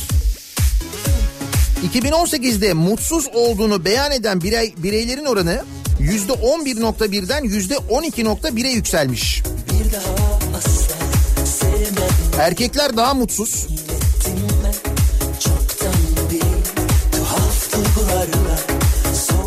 [1.83, 5.63] 2018'de mutsuz olduğunu beyan eden birey, bireylerin oranı
[5.99, 9.43] yüzde 11.1'den yüzde 12.1'e yükselmiş.
[12.39, 13.67] Erkekler daha mutsuz.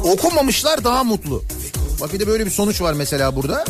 [0.05, 1.45] Okumamışlar daha mutlu.
[2.01, 3.65] Bak bir de böyle bir sonuç var mesela burada.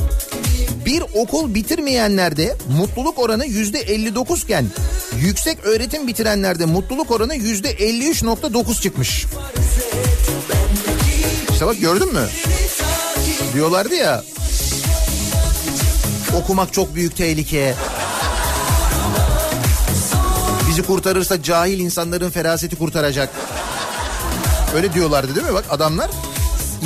[0.87, 4.67] Bir okul bitirmeyenlerde mutluluk oranı yüzde 59 iken
[5.21, 9.27] yüksek öğretim bitirenlerde mutluluk oranı yüzde 53.9 çıkmış.
[11.53, 12.29] İşte bak gördün mü?
[13.55, 14.25] Diyorlardı ya
[16.37, 17.75] okumak çok büyük tehlike.
[20.69, 23.29] Bizi kurtarırsa cahil insanların feraseti kurtaracak.
[24.75, 25.55] Öyle diyorlardı değil mi?
[25.55, 26.11] Bak adamlar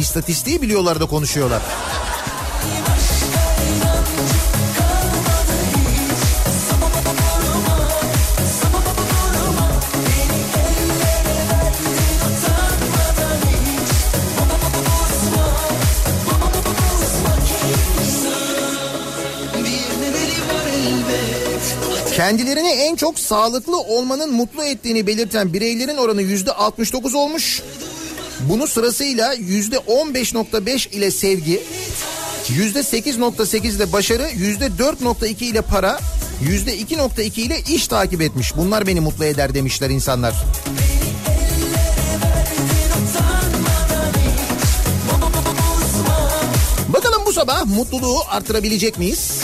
[0.01, 1.63] istatistiği biliyorlar da konuşuyorlar.
[22.19, 27.63] Kendilerini en çok sağlıklı olmanın mutlu ettiğini belirten bireylerin oranı yüzde 69 olmuş.
[28.41, 31.63] Bunu sırasıyla yüzde 15.5 ile sevgi,
[32.49, 36.01] yüzde 8.8 ile başarı, yüzde 4.2 ile para,
[36.43, 38.57] yüzde 2.2 ile iş takip etmiş.
[38.57, 40.35] Bunlar beni mutlu eder demişler insanlar.
[46.89, 49.43] Bakalım bu sabah mutluluğu artırabilecek miyiz?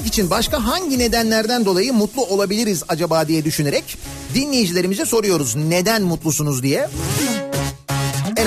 [0.00, 3.98] Arttırmak için başka hangi nedenlerden dolayı mutlu olabiliriz acaba diye düşünerek
[4.34, 5.56] dinleyicilerimize soruyoruz.
[5.56, 6.88] Neden mutlusunuz diye.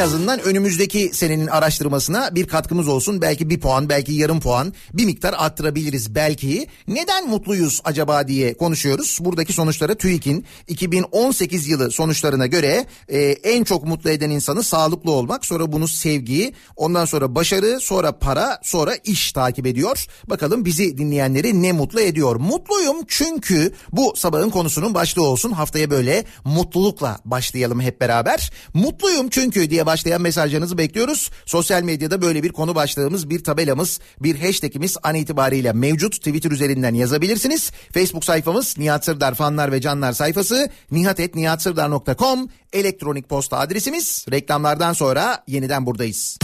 [0.03, 3.21] Azından önümüzdeki senenin araştırmasına bir katkımız olsun.
[3.21, 6.67] Belki bir puan, belki yarım puan bir miktar arttırabiliriz belki.
[6.87, 9.17] Neden mutluyuz acaba diye konuşuyoruz.
[9.21, 15.45] Buradaki sonuçlara TÜİK'in 2018 yılı sonuçlarına göre e, en çok mutlu eden insanı sağlıklı olmak.
[15.45, 20.05] Sonra bunu sevgi, ondan sonra başarı, sonra para, sonra iş takip ediyor.
[20.29, 22.35] Bakalım bizi dinleyenleri ne mutlu ediyor.
[22.35, 25.51] Mutluyum çünkü bu sabahın konusunun başlığı olsun.
[25.51, 28.51] Haftaya böyle mutlulukla başlayalım hep beraber.
[28.73, 31.29] Mutluyum çünkü diye başlayan mesajlarınızı bekliyoruz.
[31.45, 36.13] Sosyal medyada böyle bir konu başlığımız, bir tabelamız, bir hashtagimiz an itibariyle mevcut.
[36.13, 37.71] Twitter üzerinden yazabilirsiniz.
[37.93, 44.25] Facebook sayfamız Nihat Sırdar fanlar ve canlar sayfası nihatetnihatsırdar.com elektronik posta adresimiz.
[44.31, 46.37] Reklamlardan sonra yeniden buradayız.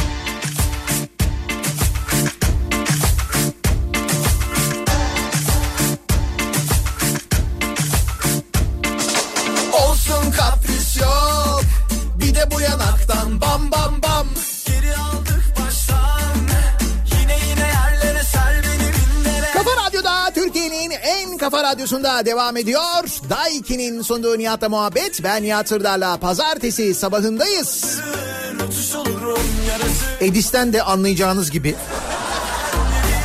[21.51, 23.03] Kafa Radyosu'nda devam ediyor.
[23.29, 25.23] Daiki'nin sunduğu Nihat'la muhabbet.
[25.23, 27.99] Ben Nihat Hırdar'la pazartesi sabahındayız.
[30.21, 31.75] Edis'ten de anlayacağınız gibi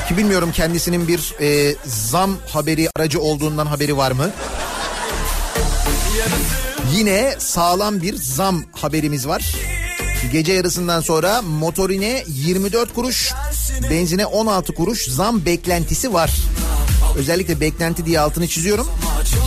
[0.09, 4.31] ki bilmiyorum kendisinin bir e, zam haberi aracı olduğundan haberi var mı?
[6.97, 9.55] Yine sağlam bir zam haberimiz var.
[10.33, 13.33] Gece yarısından sonra motorine 24 kuruş,
[13.91, 16.31] benzine 16 kuruş zam beklentisi var.
[17.17, 18.89] Özellikle beklenti diye altını çiziyorum.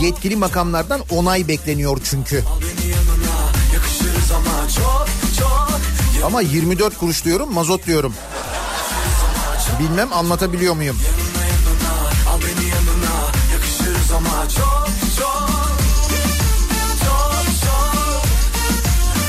[0.02, 2.44] Yetkili makamlardan onay bekleniyor çünkü.
[4.34, 5.08] Ama çok
[5.38, 5.80] çok
[6.24, 8.14] Ama 24 kuruş diyorum, mazot diyorum.
[9.80, 10.96] Bilmem anlatabiliyor muyum?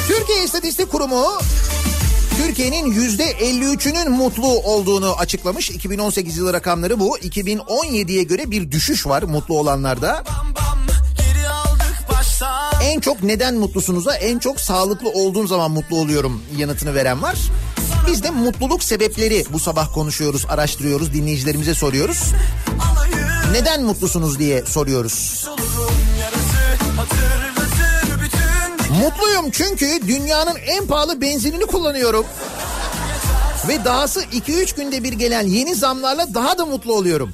[0.08, 1.40] Türkiye İstatistik Kurumu
[2.40, 5.70] Türkiye'nin yüzde 53'ünün mutlu olduğunu açıklamış.
[5.70, 7.18] 2018 yılı rakamları bu.
[7.18, 10.24] 2017'ye göre bir düşüş var mutlu olanlarda.
[12.84, 17.36] En çok neden mutlusunuza en çok sağlıklı olduğum zaman mutlu oluyorum yanıtını veren var.
[18.08, 22.24] Biz de mutluluk sebepleri bu sabah konuşuyoruz, araştırıyoruz, dinleyicilerimize soruyoruz.
[23.52, 25.48] Neden mutlusunuz diye soruyoruz.
[29.00, 32.26] Mutluyum çünkü dünyanın en pahalı benzinini kullanıyorum.
[33.68, 37.34] Ve dahası 2-3 günde bir gelen yeni zamlarla daha da mutlu oluyorum.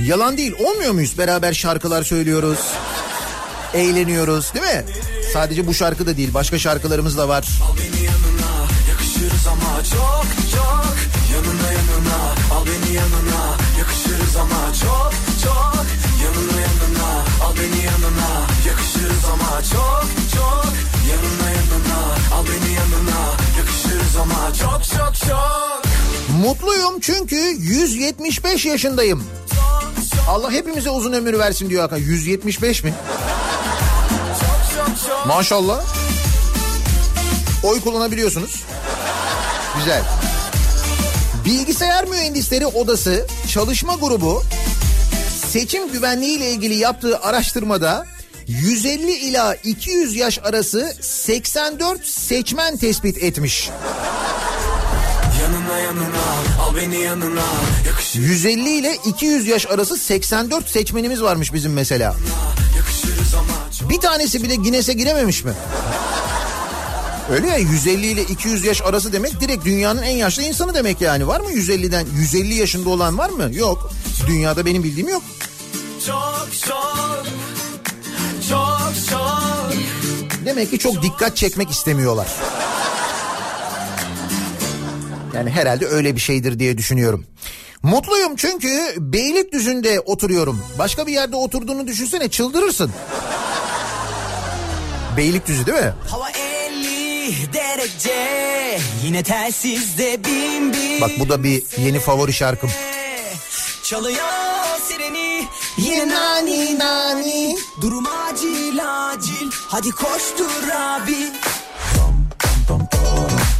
[0.00, 1.18] Yalan değil olmuyor muyuz?
[1.18, 2.58] Beraber şarkılar söylüyoruz.
[3.74, 4.84] Eğleniyoruz değil mi?
[5.32, 7.46] Sadece bu şarkı da değil başka şarkılarımız da var.
[9.52, 10.96] Ama çok çok
[11.32, 15.12] Yanına yanına Al beni yanına Yakışırız ama çok
[15.44, 15.75] çok
[19.62, 20.72] Çok çok
[21.10, 21.98] Yanına yanına
[22.34, 23.20] Al beni yanına
[23.58, 25.82] Yakışırız ama çok çok çok
[26.42, 29.24] Mutluyum çünkü 175 yaşındayım.
[30.28, 31.96] Allah hepimize uzun ömür versin diyor Hakan.
[31.96, 32.94] 175 mi?
[35.26, 35.80] Maşallah.
[37.62, 38.62] Oy kullanabiliyorsunuz.
[39.78, 40.02] Güzel.
[41.44, 44.42] Bilgisayar Mühendisleri Odası Çalışma Grubu
[45.52, 48.06] seçim güvenliği ile ilgili yaptığı araştırmada
[48.46, 53.70] 150 ila 200 yaş arası 84 seçmen tespit etmiş.
[55.42, 56.22] Yanına yanına
[56.62, 57.42] Al beni yanına
[57.86, 62.16] Yakışır 150 ile 200 yaş arası 84 seçmenimiz varmış bizim mesela.
[63.88, 65.52] Bir tanesi bile Guinness'e girememiş mi?
[67.30, 71.26] Öyle ya 150 ile 200 yaş arası demek direkt dünyanın en yaşlı insanı demek yani.
[71.26, 73.50] Var mı 150'den 150 yaşında olan var mı?
[73.52, 73.90] Yok.
[74.26, 75.22] Dünyada benim bildiğim yok.
[76.06, 77.26] Çok çok
[80.46, 82.28] Demek ki çok dikkat çekmek istemiyorlar.
[85.34, 87.26] Yani herhalde öyle bir şeydir diye düşünüyorum.
[87.82, 90.62] Mutluyum çünkü Beylikdüzü'nde oturuyorum.
[90.78, 92.92] Başka bir yerde oturduğunu düşünsene çıldırırsın.
[95.16, 95.94] Beylikdüzü değil mi?
[96.10, 102.70] Hava 50 derece Yine telsizde bin bin Bak bu da bir yeni favori şarkım.
[103.82, 104.55] Çalıyor
[105.78, 111.32] Yine nani nani Durum acil acil Hadi koştur abi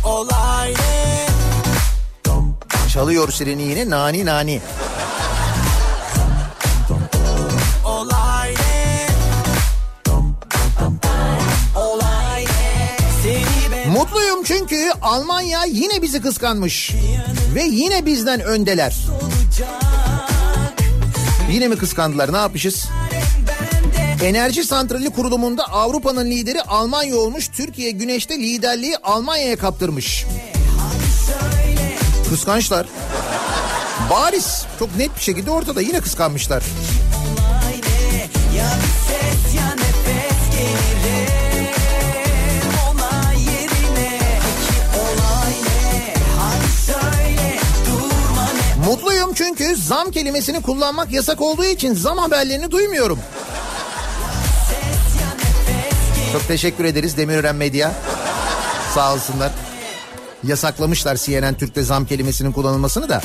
[0.04, 1.26] Olay ne
[2.92, 4.60] Çalıyor sireni yine nani nani.
[7.84, 9.06] Olay ne
[11.76, 12.44] Olay
[13.24, 16.94] ne Mutluyum çünkü Almanya yine bizi kıskanmış.
[17.54, 18.96] Ve yine bizden öndeler.
[21.50, 22.84] Yine mi kıskandılar ne yapmışız?
[24.24, 27.48] Enerji Santrali kurulumunda Avrupa'nın lideri Almanya olmuş.
[27.48, 30.26] Türkiye güneşte liderliği Almanya'ya kaptırmış.
[32.30, 32.86] Kıskançlar.
[34.10, 36.62] Bariz çok net bir şekilde ortada yine kıskanmışlar.
[49.36, 53.18] Çünkü zam kelimesini kullanmak yasak olduğu için zam haberlerini duymuyorum.
[56.32, 57.92] Çok teşekkür ederiz Demirören Medya.
[58.94, 59.52] Sağ olsunlar.
[60.44, 63.22] Yasaklamışlar CNN Türk'te zam kelimesinin kullanılmasını da.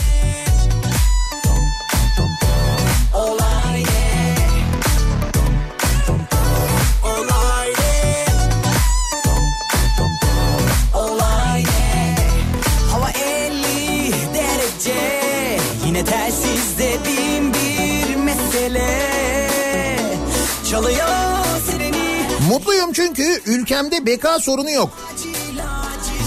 [23.46, 24.90] Ülkemde beka sorunu yok.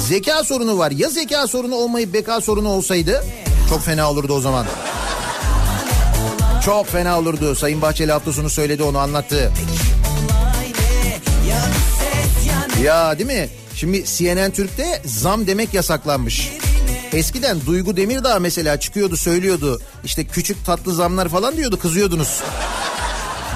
[0.09, 0.91] Zeka sorunu var.
[0.91, 3.25] Ya zeka sorunu olmayıp beka sorunu olsaydı
[3.69, 4.67] çok fena olurdu o zaman.
[6.65, 7.55] Çok fena olurdu.
[7.55, 9.53] Sayın Bahçeli hafta sonu söyledi onu anlattı.
[12.83, 13.49] Ya değil mi?
[13.75, 16.51] Şimdi CNN Türk'te zam demek yasaklanmış.
[17.12, 19.81] Eskiden Duygu Demirdağ mesela çıkıyordu söylüyordu.
[20.05, 22.43] İşte küçük tatlı zamlar falan diyordu kızıyordunuz.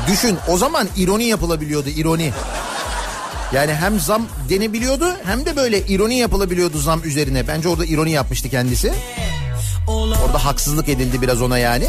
[0.08, 2.32] Düşün o zaman ironi yapılabiliyordu ironi.
[3.52, 7.48] Yani hem zam denebiliyordu hem de böyle ironi yapılabiliyordu zam üzerine.
[7.48, 8.92] Bence orada ironi yapmıştı kendisi.
[10.26, 11.86] Orada haksızlık edildi biraz ona yani.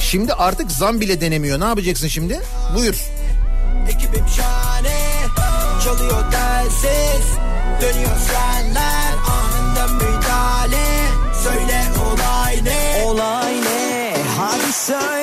[0.00, 1.60] Şimdi artık zam bile denemiyor.
[1.60, 2.40] Ne yapacaksın şimdi?
[2.76, 2.94] Buyur.
[3.88, 4.96] Ekibim şahane
[5.84, 7.26] Çalıyor telsiz
[7.80, 10.86] Dönüyor frenler Anında müdahale
[11.42, 15.19] Söyle olay ne Olay ne Hadi söyle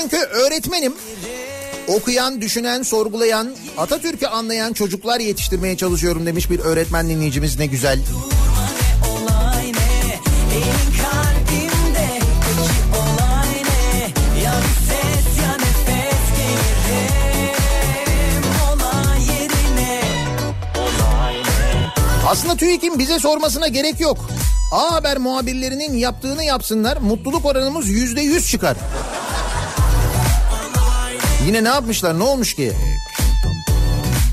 [0.00, 0.94] çünkü öğretmenim.
[1.88, 7.98] Okuyan, düşünen, sorgulayan, Atatürk'ü anlayan çocuklar yetiştirmeye çalışıyorum demiş bir öğretmen dinleyicimiz ne güzel.
[22.28, 24.18] Aslında TÜİK'in bize sormasına gerek yok.
[24.72, 26.96] A Haber muhabirlerinin yaptığını yapsınlar.
[26.96, 28.76] Mutluluk oranımız yüzde yüz çıkar.
[31.46, 32.18] Yine ne yapmışlar?
[32.18, 32.72] Ne olmuş ki?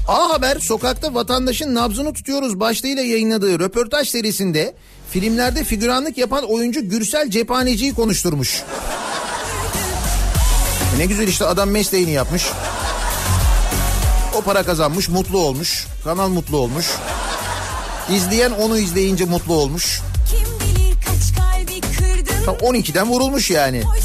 [0.08, 4.76] A Haber sokakta vatandaşın nabzını tutuyoruz başlığıyla yayınladığı röportaj serisinde
[5.12, 8.64] filmlerde figüranlık yapan oyuncu Gürsel Cephaneci'yi konuşturmuş.
[10.98, 12.44] Ne güzel işte adam mesleğini yapmış.
[14.38, 15.88] O para kazanmış, mutlu olmuş.
[16.04, 16.86] Kanal mutlu olmuş.
[18.10, 20.02] İzleyen onu izleyince mutlu olmuş.
[20.32, 23.82] Kim bilir kaç kalbi kırdın Tam 12'den vurulmuş yani.
[23.82, 24.00] Koy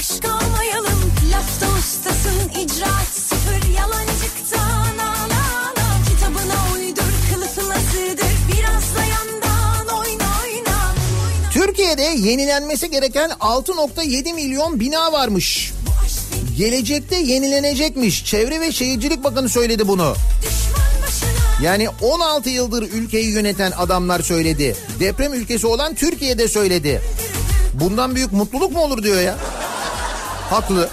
[0.00, 9.04] arkadaş kalmayalım Lafta ustasın icraat sıfır yalancıktan ağla ağla Kitabına uydur kılıfına sığdır biraz da
[9.04, 10.94] yandan oyna oyna
[11.52, 15.72] Türkiye'de yenilenmesi gereken 6.7 milyon bina varmış.
[16.56, 18.24] Gelecekte yenilenecekmiş.
[18.24, 20.14] Çevre ve Şehircilik Bakanı söyledi bunu.
[21.62, 24.76] Yani 16 yıldır ülkeyi yöneten adamlar söyledi.
[25.00, 27.02] Deprem ülkesi olan Türkiye'de söyledi.
[27.74, 29.36] Bundan büyük mutluluk mu olur diyor ya.
[30.50, 30.88] Haklı.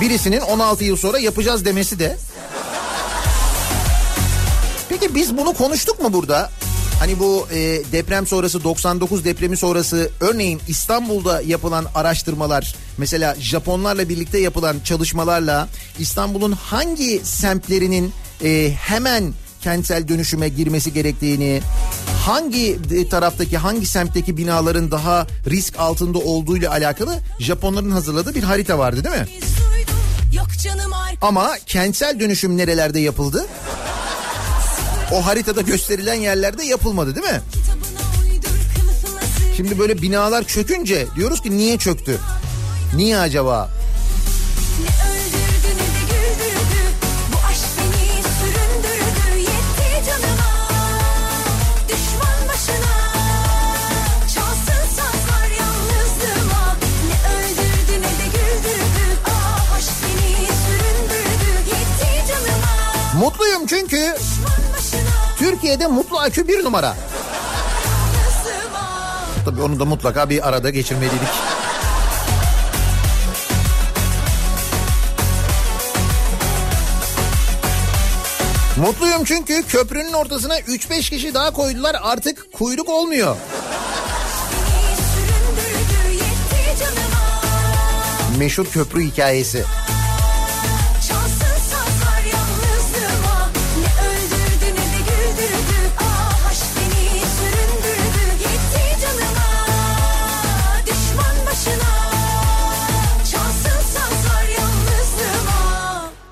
[0.00, 2.16] Birisinin 16 yıl sonra yapacağız demesi de.
[4.88, 6.50] Peki biz bunu konuştuk mu burada?
[6.98, 7.56] Hani bu e,
[7.92, 15.68] deprem sonrası 99 depremi sonrası örneğin İstanbul'da yapılan araştırmalar mesela Japonlarla birlikte yapılan çalışmalarla
[15.98, 18.12] İstanbul'un hangi semtlerinin
[18.44, 19.34] e, hemen
[19.64, 21.60] kentsel dönüşüme girmesi gerektiğini
[22.26, 28.78] hangi e, taraftaki hangi semtteki binaların daha risk altında olduğuyla alakalı Japonların hazırladığı bir harita
[28.78, 29.26] vardı değil mi?
[31.20, 33.46] Ama kentsel dönüşüm nerelerde yapıldı?
[35.12, 37.40] O haritada gösterilen yerlerde yapılmadı değil mi?
[39.56, 42.18] Şimdi böyle binalar çökünce diyoruz ki niye çöktü?
[42.96, 43.70] Niye acaba?
[63.18, 64.14] Mutluyum çünkü
[65.38, 66.96] Türkiye'de mutlu akü bir numara.
[69.44, 71.28] Tabii onu da mutlaka bir arada geçirmeliydik.
[78.76, 83.36] Mutluyum çünkü köprünün ortasına 3-5 kişi daha koydular artık kuyruk olmuyor.
[88.38, 89.64] Meşhur köprü hikayesi.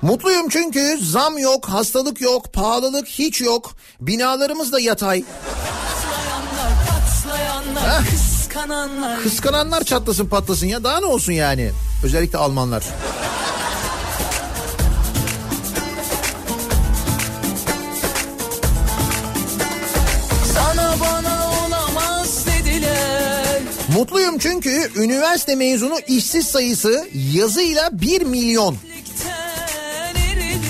[0.03, 3.75] Mutluyum çünkü zam yok, hastalık yok, pahalılık hiç yok.
[3.99, 5.23] Binalarımız da yatay.
[6.89, 8.05] Patlayanlar.
[8.09, 11.71] Kıskananlar Kıskananlar çatlasın patlasın ya daha ne olsun yani.
[12.03, 12.83] Özellikle Almanlar.
[23.95, 28.77] Mutluyum çünkü üniversite mezunu işsiz sayısı yazıyla 1 milyon.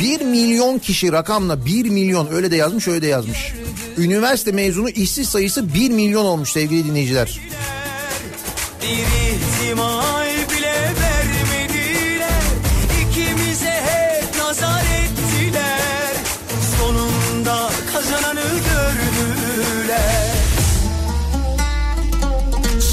[0.03, 3.53] 1 milyon kişi rakamla 1 milyon öyle de yazmış öyle de yazmış.
[3.97, 7.39] Üniversite mezunu işsiz sayısı 1 milyon olmuş sevgili dinleyiciler.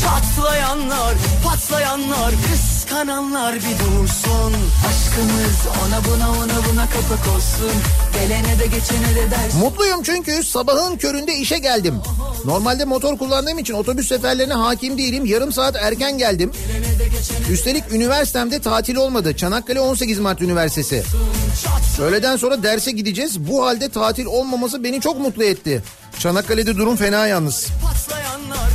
[0.04, 2.34] Patlayanlar, patlayanlar,
[2.90, 4.54] kıskananlar bir dursun
[4.88, 7.72] Aşkımız ona buna ona buna kapak olsun
[8.14, 11.94] Gelene de geçene de ders Mutluyum çünkü sabahın köründe işe geldim.
[12.44, 15.26] Normalde motor kullandığım için otobüs seferlerine hakim değilim.
[15.26, 16.52] Yarım saat erken geldim.
[17.50, 19.36] Üstelik üniversitemde tatil olmadı.
[19.36, 21.02] Çanakkale 18 Mart Üniversitesi.
[22.00, 23.48] Öğleden sonra derse gideceğiz.
[23.48, 25.82] Bu halde tatil olmaması beni çok mutlu etti.
[26.18, 27.66] Çanakkale'de durum fena yalnız.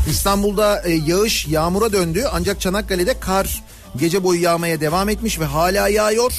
[0.09, 3.63] İstanbul'da e, yağış yağmura döndü ancak Çanakkale'de kar
[4.00, 6.34] gece boyu yağmaya devam etmiş ve hala yağıyor.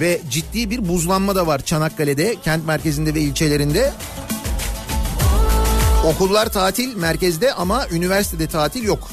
[0.00, 3.92] Ve ciddi bir buzlanma da var Çanakkale'de, kent merkezinde ve ilçelerinde.
[6.06, 9.08] Okullar tatil merkezde ama üniversitede tatil yok.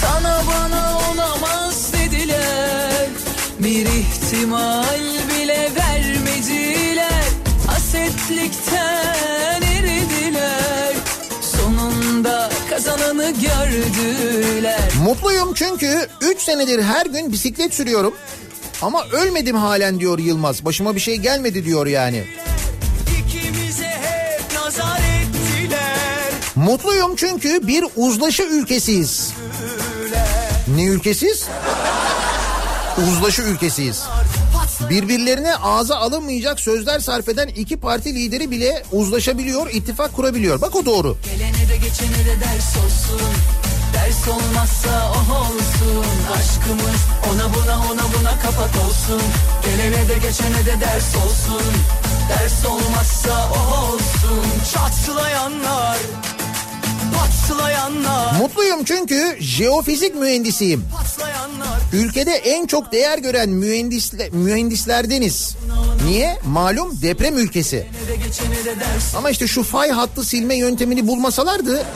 [0.00, 3.06] Sana bana olamaz dediler
[3.58, 7.24] Bir ihtimal bile vermediler
[7.66, 9.67] Hasetlikten
[12.78, 18.14] kazananı gördüler Mutluyum çünkü 3 senedir her gün bisiklet sürüyorum.
[18.82, 20.64] Ama ölmedim halen diyor Yılmaz.
[20.64, 22.24] Başıma bir şey gelmedi diyor yani.
[26.56, 29.32] Mutluyum çünkü bir uzlaşı ülkesiyiz.
[30.76, 31.48] Ne ülkesiz?
[33.08, 34.02] Uzlaşı ülkesiyiz.
[34.90, 40.60] Birbirlerine ağza alınmayacak sözler sarf eden iki parti lideri bile uzlaşabiliyor, ittifak kurabiliyor.
[40.60, 41.16] Bak o doğru.
[41.24, 43.28] Gelene de geçene de ders olsun.
[43.92, 46.04] Ders olmazsa o olsun.
[46.36, 47.00] Aşkımız
[47.32, 49.22] ona buna ona buna kapak olsun.
[49.64, 51.72] Gelene de geçene de ders olsun.
[52.28, 54.44] Ders olmazsa o olsun.
[54.74, 55.98] Çatlayanlar
[58.38, 60.84] Mutluyum çünkü jeofizik mühendisiyim.
[61.92, 65.56] Ülkede en çok değer gören mühendisle, mühendislerdeniz.
[66.04, 66.38] Niye?
[66.44, 67.86] Malum deprem ülkesi.
[69.16, 71.86] Ama işte şu fay hattı silme yöntemini bulmasalardı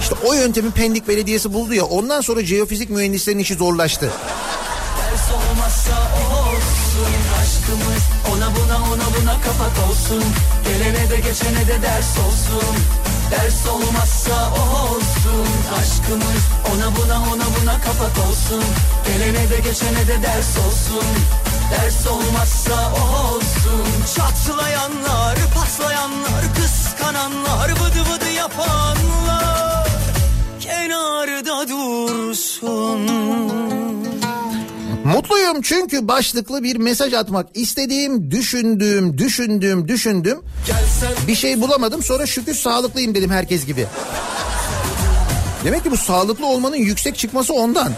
[0.00, 4.06] işte o yöntemi Pendik Belediyesi buldu ya ondan sonra jeofizik mühendislerin işi zorlaştı.
[4.06, 10.24] Ders olmazsa olsun Aşkımız ona buna ona buna kapak olsun
[10.64, 15.46] Gelene de geçene de ders olsun Ders olmazsa o olsun.
[15.78, 18.64] Aşkımız ona buna ona buna kapak olsun.
[19.06, 21.04] Gelene de geçene de ders olsun.
[21.70, 23.86] Ders olmazsa o olsun.
[24.16, 29.86] Çatlayanlar, patlayanlar, kıskananlar, vıdı vıdı yapanlar
[30.60, 33.06] Kenarda dursun
[35.12, 40.38] Mutluyum çünkü başlıklı bir mesaj atmak istediğim, düşündüğüm, düşündüğüm, düşündüm.
[41.26, 43.86] Bir şey bulamadım sonra şükür sağlıklıyım dedim herkes gibi.
[45.64, 47.92] Demek ki bu sağlıklı olmanın yüksek çıkması ondan.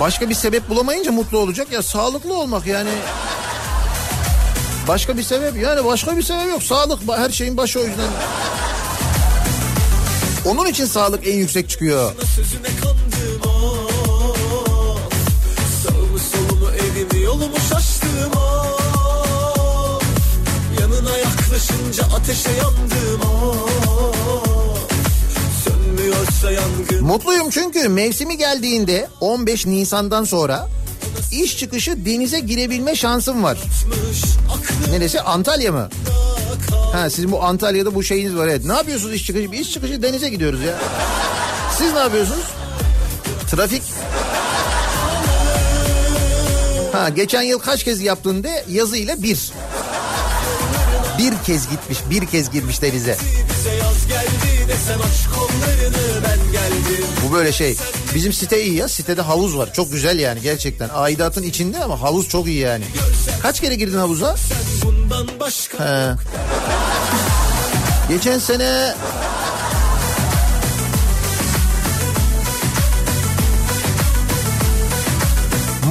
[0.00, 2.90] Başka bir sebep bulamayınca mutlu olacak ya sağlıklı olmak yani.
[4.88, 6.62] Başka bir sebep yani başka bir sebep yok.
[6.62, 8.10] Sağlık her şeyin başı o yüzden.
[10.44, 12.12] Onun için sağlık en yüksek çıkıyor.
[12.36, 13.39] Sözüne kandım
[22.00, 24.90] yaklaşınca ateşe yandım of
[25.64, 30.68] Sönmüyorsa yangın Mutluyum çünkü mevsimi geldiğinde 15 Nisan'dan sonra
[31.32, 33.58] iş çıkışı denize girebilme şansım var.
[34.90, 35.20] Neresi?
[35.20, 35.88] Antalya mı?
[36.92, 38.64] Ha sizin bu Antalya'da bu şeyiniz var evet.
[38.64, 39.46] Ne yapıyorsunuz iş çıkışı?
[39.46, 40.74] İş çıkışı denize gidiyoruz ya.
[41.78, 42.44] Siz ne yapıyorsunuz?
[43.50, 43.82] Trafik.
[46.92, 49.52] Ha geçen yıl kaç kez yaptın de yazıyla bir.
[51.20, 53.16] Bir kez gitmiş, bir kez girmiş denize.
[57.24, 57.76] Bu böyle şey.
[58.14, 58.88] Bizim site iyi ya.
[58.88, 59.72] Sitede havuz var.
[59.72, 60.88] Çok güzel yani gerçekten.
[60.94, 62.84] Aidatın içinde ama havuz çok iyi yani.
[63.42, 64.36] Kaç kere girdin havuza?
[68.08, 68.94] Geçen sene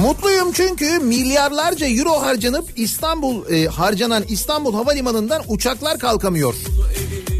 [0.00, 6.54] Mutluyum çünkü milyarlarca euro harcanıp İstanbul e, harcanan İstanbul Havalimanı'ndan uçaklar kalkamıyor.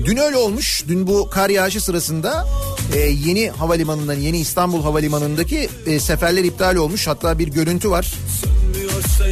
[0.05, 0.85] Dün öyle olmuş.
[0.89, 2.47] Dün bu kar yağışı sırasında
[2.95, 7.07] e, yeni havalimanından yeni İstanbul Havalimanı'ndaki e, seferler iptal olmuş.
[7.07, 8.15] Hatta bir görüntü var.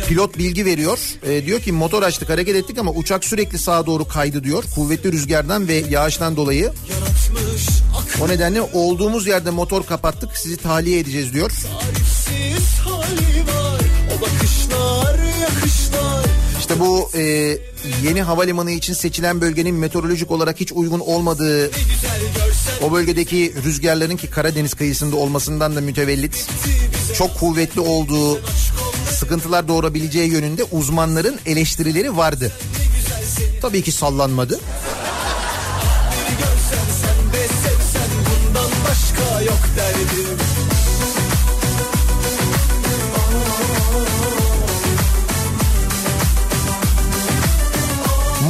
[0.09, 0.99] Pilot bilgi veriyor.
[1.23, 4.65] E, diyor ki motor açtık hareket ettik ama uçak sürekli sağa doğru kaydı diyor.
[4.75, 6.73] Kuvvetli rüzgardan ve yağıştan dolayı.
[8.21, 11.51] O nedenle olduğumuz yerde motor kapattık sizi tahliye edeceğiz diyor.
[16.61, 17.23] İşte bu e,
[18.05, 21.71] yeni havalimanı için seçilen bölgenin meteorolojik olarak hiç uygun olmadığı,
[22.83, 26.47] o bölgedeki rüzgarların ki Karadeniz kıyısında olmasından da mütevellit,
[27.19, 28.41] çok kuvvetli olduğu,
[29.19, 32.53] sıkıntılar doğurabileceği yönünde uzmanların eleştirileri vardı.
[33.63, 34.61] Tabii ki sallanmadı.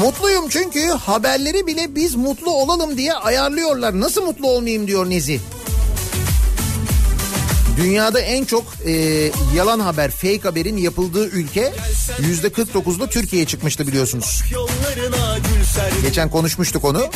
[0.01, 4.01] Mutluyum çünkü haberleri bile biz mutlu olalım diye ayarlıyorlar.
[4.01, 5.41] Nasıl mutlu olmayayım diyor Nezi.
[7.79, 8.93] Dünyada en çok e,
[9.55, 11.73] yalan haber, fake haberin yapıldığı ülke
[12.21, 14.43] yüzde 49'da Türkiye çıkmıştı biliyorsunuz.
[16.03, 17.07] Geçen konuşmuştuk onu.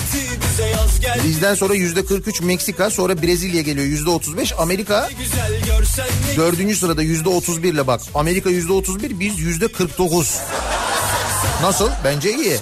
[1.25, 4.53] Bizden sonra yüzde 43 Meksika, sonra Brezilya geliyor yüzde 35.
[4.59, 5.11] Amerika
[6.37, 8.01] dördüncü sırada yüzde 31 ile bak.
[8.15, 10.39] Amerika yüzde 31, biz yüzde 49.
[11.63, 11.91] Nasıl?
[12.05, 12.57] Bence iyi.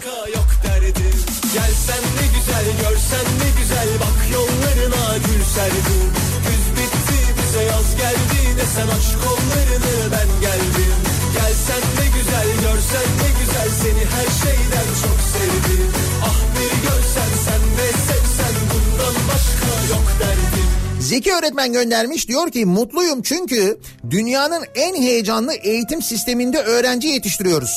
[8.75, 10.95] Sen aç kollarını ben geldim
[11.35, 15.91] Gelsen ne güzel görsen ne güzel Seni her şeyden çok sevdim
[16.25, 22.67] Ah bir görsen sen de sevsen Bundan başka yok derdim Zeki öğretmen göndermiş diyor ki
[22.67, 23.79] mutluyum çünkü
[24.11, 27.73] dünyanın en heyecanlı eğitim sisteminde öğrenci yetiştiriyoruz.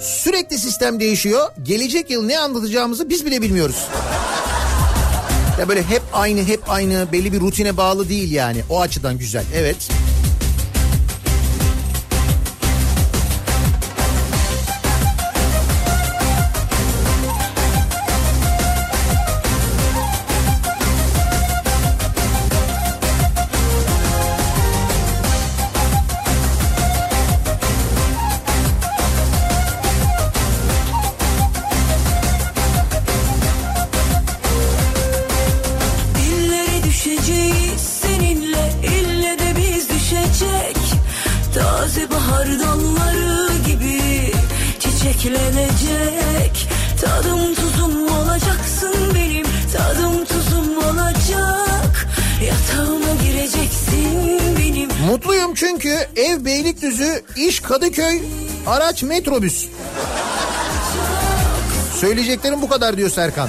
[0.00, 1.48] Sürekli sistem değişiyor.
[1.62, 3.86] Gelecek yıl ne anlatacağımızı biz bile bilmiyoruz.
[5.60, 8.62] Ya böyle hep aynı hep aynı belli bir rutine bağlı değil yani.
[8.70, 9.44] O açıdan güzel.
[9.54, 9.76] Evet.
[9.78, 10.05] Dillere
[57.96, 58.22] Kadıköy,
[58.66, 59.68] araç metrobüs.
[62.00, 63.48] Söyleyeceklerim bu kadar diyor Serkan.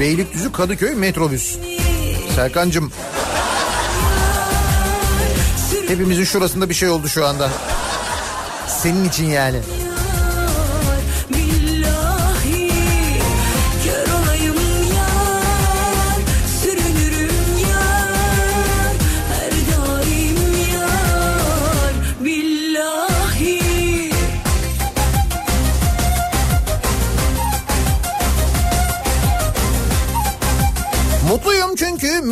[0.00, 1.58] Beylikdüzü, Kadıköy, metrobüs.
[2.34, 2.92] Serkancığım.
[5.88, 7.50] Hepimizin şurasında bir şey oldu şu anda.
[8.68, 9.58] Senin için yani.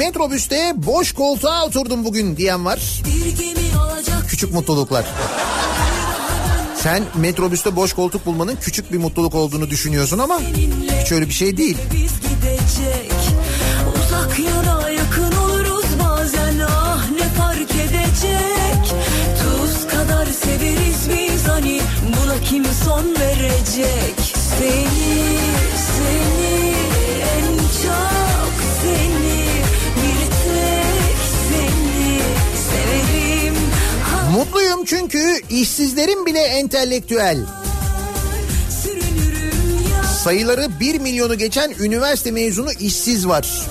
[0.01, 3.03] Metrobüste boş koltuğa oturdum bugün diyen var.
[4.29, 5.07] Küçük mutluluklar.
[6.77, 10.41] Sen metrobüste boş koltuk bulmanın küçük bir mutluluk olduğunu düşünüyorsun ama
[11.01, 11.77] hiç öyle bir şey değil.
[13.95, 18.95] Uzak yana yakın oluruz bazen ah ne fark edecek
[19.43, 24.15] Tuz kadar severiz biz hani buna kim son verecek
[24.59, 24.87] Seni
[25.77, 26.40] seni
[34.51, 37.39] Mutluyum çünkü işsizlerin bile entelektüel.
[40.23, 43.69] Sayıları 1 milyonu geçen üniversite mezunu işsiz var.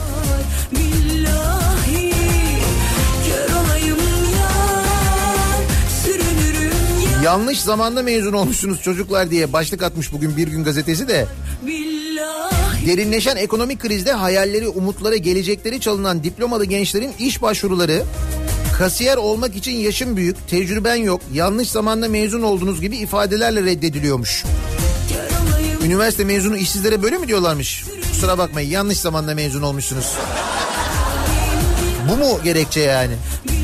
[7.24, 11.28] Yanlış zamanda mezun olmuşsunuz çocuklar diye başlık atmış bugün Bir Gün gazetesi de.
[12.88, 18.04] Derinleşen ekonomik krizde hayalleri, umutları, gelecekleri çalınan diplomalı gençlerin iş başvuruları
[18.80, 24.44] kasiyer olmak için yaşım büyük, tecrüben yok, yanlış zamanda mezun olduğunuz gibi ifadelerle reddediliyormuş.
[25.86, 27.84] Üniversite mezunu işsizlere böyle mi diyorlarmış?
[28.12, 30.14] Kusura bakmayın yanlış zamanda mezun olmuşsunuz.
[32.10, 33.14] Bu mu gerekçe yani?
[33.46, 33.59] Billahi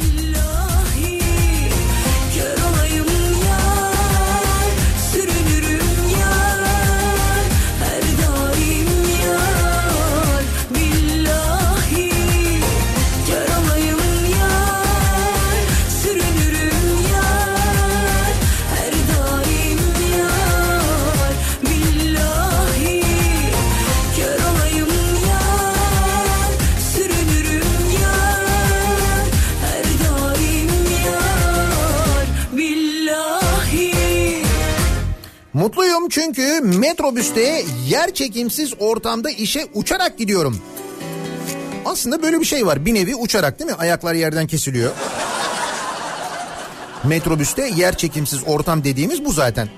[36.25, 40.61] çünkü metrobüste yer çekimsiz ortamda işe uçarak gidiyorum.
[41.85, 42.85] Aslında böyle bir şey var.
[42.85, 43.75] Bir nevi uçarak değil mi?
[43.75, 44.91] Ayaklar yerden kesiliyor.
[47.03, 49.69] Metrobüste yer çekimsiz ortam dediğimiz bu zaten.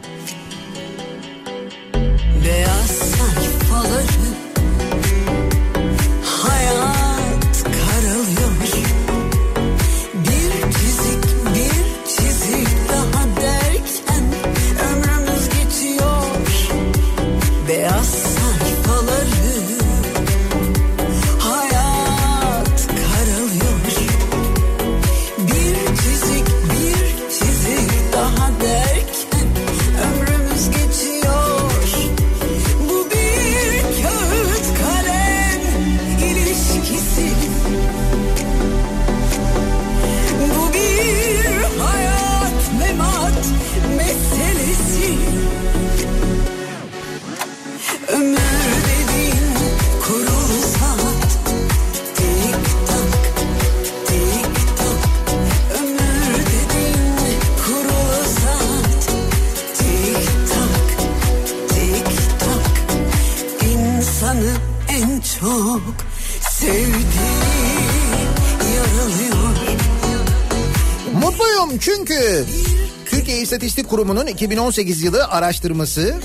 [73.88, 76.16] Kurumu'nun 2018 yılı araştırması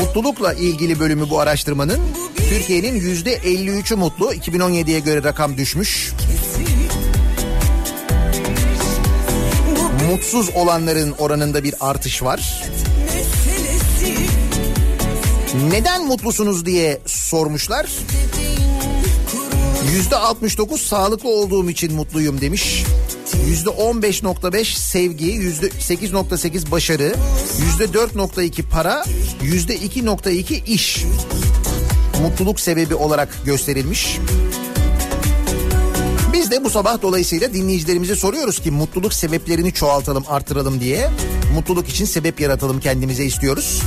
[0.00, 2.00] mutlulukla ilgili bölümü bu araştırmanın
[2.36, 6.12] Türkiye'nin yüzde 53'ü mutlu 2017'ye göre rakam düşmüş.
[10.10, 12.64] Mutsuz olanların oranında bir artış var.
[15.70, 17.86] Neden mutlusunuz diye sormuşlar.
[19.92, 22.84] Yüzde 69 sağlıklı olduğum için mutluyum demiş.
[23.50, 27.14] Yüzde 15.5 sevgi, yüzde 8.8 başarı,
[27.64, 29.04] yüzde 4.2 para,
[29.42, 31.04] yüzde 2.2 iş.
[32.22, 34.18] Mutluluk sebebi olarak gösterilmiş.
[36.32, 41.10] Biz de bu sabah dolayısıyla dinleyicilerimize soruyoruz ki mutluluk sebeplerini çoğaltalım, artıralım diye.
[41.54, 43.82] Mutluluk için sebep yaratalım kendimize istiyoruz.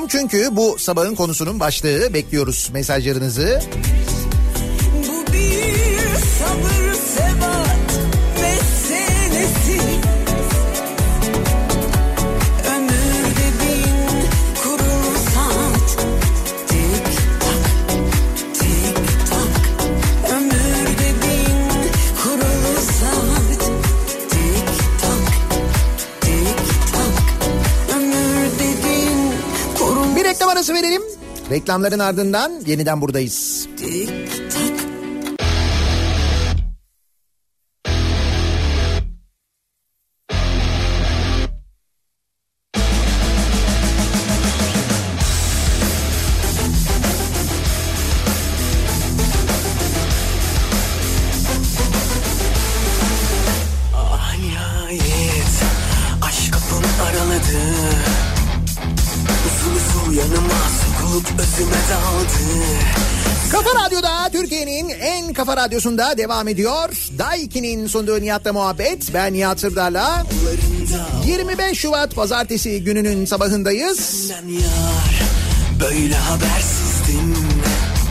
[0.00, 2.14] Mutluyum çünkü bu sabahın konusunun başlığı.
[2.14, 3.60] Bekliyoruz mesajlarınızı.
[30.76, 31.02] Verelim.
[31.50, 33.68] Reklamların ardından yeniden buradayız.
[33.76, 34.45] tik
[65.66, 66.88] radyosunda devam ediyor.
[67.18, 69.14] Daiki'nin sunduğu Nihat'la muhabbet.
[69.14, 70.26] Ben Nihat Sırdar'la.
[71.26, 74.30] 25 Şubat pazartesi gününün sabahındayız.
[75.80, 77.34] Böyle habersizdim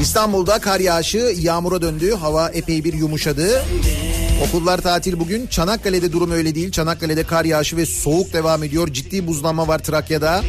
[0.02, 2.16] İstanbul'da kar yağışı yağmura döndü.
[2.16, 3.64] Hava epey bir yumuşadı.
[4.48, 5.48] Okullar tatil bugün.
[5.48, 6.72] Çanakkale'de durum öyle değil.
[6.72, 8.94] Çanakkale'de kar yağışı ve soğuk devam ediyor.
[8.94, 10.44] Ciddi buzlanma var Trakya'da.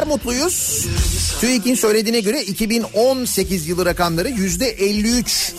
[0.00, 0.86] Sana Ne kadar mutluyuz?
[1.40, 5.52] TÜİK'in söylediğine göre 2018 yılı rakamları %53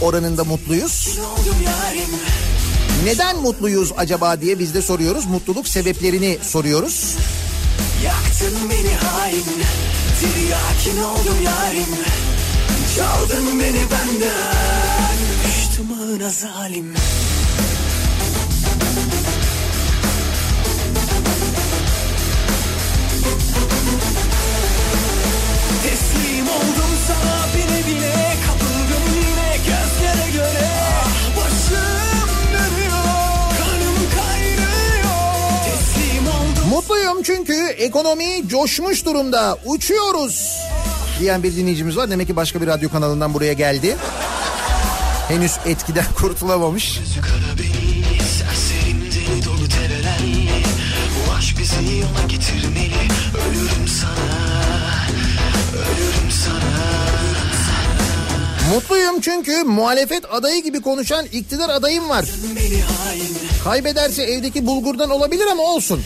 [0.00, 1.18] oranında mutluyuz.
[3.04, 5.26] Neden mutluyuz acaba diye biz de soruyoruz.
[5.26, 7.16] Mutluluk sebeplerini soruyoruz.
[8.04, 9.44] Yaktın beni hain
[10.20, 11.94] Tiryakin oldum yarim
[12.96, 15.16] Çaldın beni benden
[15.46, 16.94] Düştüm ağına zalim
[27.06, 28.14] sana bile bile
[28.46, 30.68] Kapıldım yine gözlere göre
[31.04, 33.04] Ah başım dönüyor
[33.58, 39.58] Kanım kaynıyor Teslim oldum Mutluyum çünkü ekonomi coşmuş durumda.
[39.64, 40.56] Uçuyoruz.
[41.20, 42.10] Diyen bir dinleyicimiz var.
[42.10, 43.96] Demek ki başka bir radyo kanalından buraya geldi.
[45.28, 47.00] Henüz etkiden kurtulamamış.
[51.38, 53.15] Aşk bizi yola getirmeli
[58.74, 62.24] Mutluyum çünkü muhalefet adayı gibi konuşan iktidar adayım var.
[63.64, 66.02] Kaybederse evdeki bulgurdan olabilir ama olsun.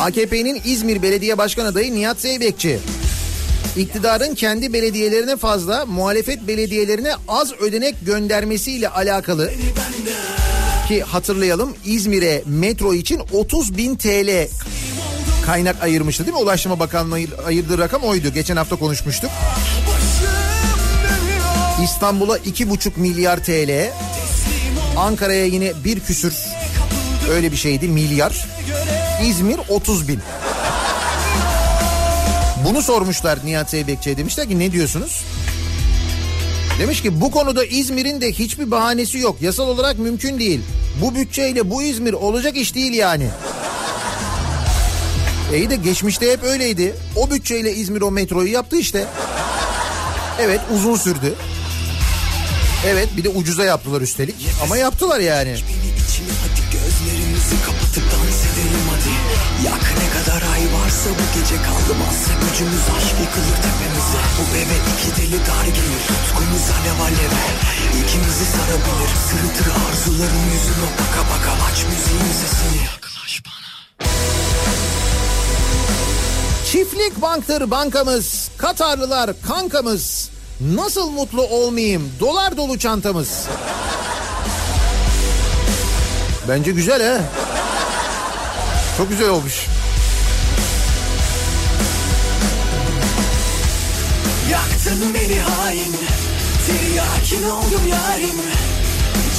[0.00, 2.78] AKP'nin İzmir Belediye Başkan adayı Nihat Zeybekçi.
[3.76, 9.50] iktidarın kendi belediyelerine fazla, muhalefet belediyelerine az ödenek göndermesiyle alakalı
[10.88, 14.48] ki hatırlayalım İzmir'e metro için 30 bin TL
[15.46, 16.42] kaynak ayırmıştı değil mi?
[16.42, 18.28] Ulaştırma Bakanlığı ayırdığı rakam oydu.
[18.34, 19.30] Geçen hafta konuşmuştuk.
[21.84, 23.92] İstanbul'a 2,5 milyar TL.
[24.96, 26.34] Ankara'ya yine bir küsür
[27.30, 28.46] öyle bir şeydi milyar.
[29.24, 30.20] İzmir 30 bin.
[32.64, 35.24] Bunu sormuşlar Nihat Zeybekçi'ye demişler ki ne diyorsunuz?
[36.78, 39.42] Demiş ki bu konuda İzmir'in de hiçbir bahanesi yok.
[39.42, 40.60] Yasal olarak mümkün değil.
[41.02, 43.28] Bu bütçeyle bu İzmir olacak iş değil yani.
[45.54, 46.94] İyi de geçmişte hep öyleydi.
[47.16, 49.04] O bütçeyle İzmir o metroyu yaptı işte.
[50.38, 51.34] Evet uzun sürdü.
[52.86, 54.36] Evet bir de ucuza yaptılar üstelik.
[54.62, 55.50] Ama yaptılar yani.
[59.64, 65.10] Yak ne kadar ay varsa bu gece kalmazsa Gücümüz aşk yıkılır tepemize Bu eve iki
[65.16, 67.32] deli dar gelir Tutkumuz alev alev
[68.04, 72.84] İkimizi sarabilir Sırıtır arzuların yüzüne baka baka Aç müziğin sesini
[76.72, 78.50] Çiftlik banktır bankamız.
[78.58, 80.33] Katarlılar kankamız.
[80.60, 82.12] Nasıl mutlu olmayayım?
[82.20, 83.46] Dolar dolu çantamız.
[86.48, 87.20] Bence güzel he.
[88.98, 89.66] Çok güzel olmuş.
[94.50, 95.94] Yaktın beni hain
[96.66, 98.40] Tiryakin oldum yarim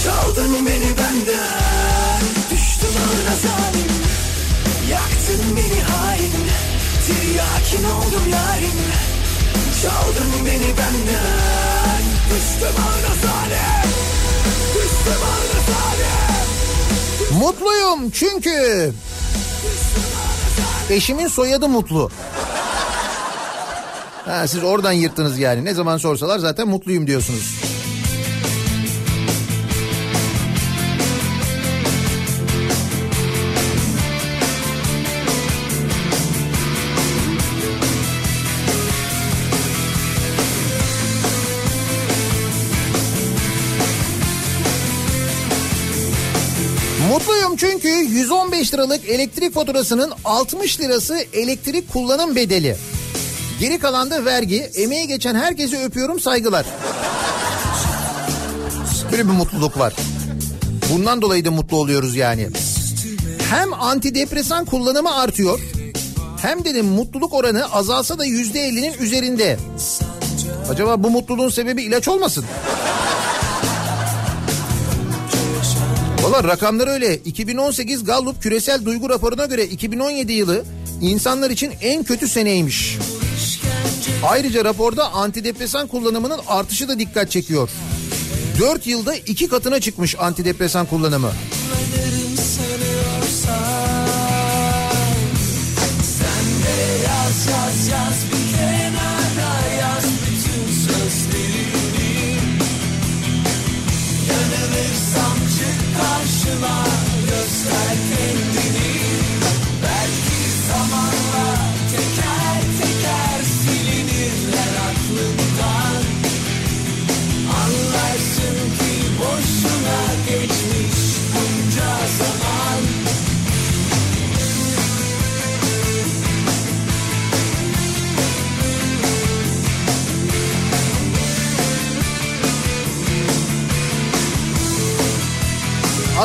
[0.04, 2.22] Çaldın beni benden
[2.52, 3.92] Düştüm ağına zalim
[4.92, 6.34] Yaktın beni hain
[7.08, 9.15] Tiryakin oldum yarim
[9.82, 12.04] Çaldın beni benden
[13.22, 13.90] zalim
[14.76, 16.26] Düştüm ağına zalim
[17.40, 18.92] Mutluyum çünkü
[20.90, 22.12] eşimin soyadı Mutlu.
[24.26, 25.66] Ha, siz oradan yırttınız yani.
[25.66, 27.65] Ne zaman sorsalar zaten mutluyum diyorsunuz.
[47.58, 52.76] Çünkü 115 liralık elektrik faturasının 60 lirası elektrik kullanım bedeli.
[53.60, 54.62] Geri kalan da vergi.
[54.76, 56.66] Emeği geçen herkese öpüyorum saygılar.
[59.12, 59.94] Böyle bir mutluluk var.
[60.94, 62.50] Bundan dolayı da mutlu oluyoruz yani.
[63.50, 65.60] Hem antidepresan kullanımı artıyor.
[66.42, 69.58] Hem dedim mutluluk oranı azalsa da yüzde ellinin üzerinde.
[70.70, 72.46] Acaba bu mutluluğun sebebi ilaç olmasın?
[76.26, 77.16] Valla rakamlar öyle.
[77.16, 80.66] 2018 Gallup küresel duygu raporuna göre 2017 yılı
[81.02, 82.98] insanlar için en kötü seneymiş.
[84.24, 87.70] Ayrıca raporda antidepresan kullanımının artışı da dikkat çekiyor.
[88.60, 91.32] 4 yılda iki katına çıkmış antidepresan kullanımı.
[106.62, 107.05] Karşıma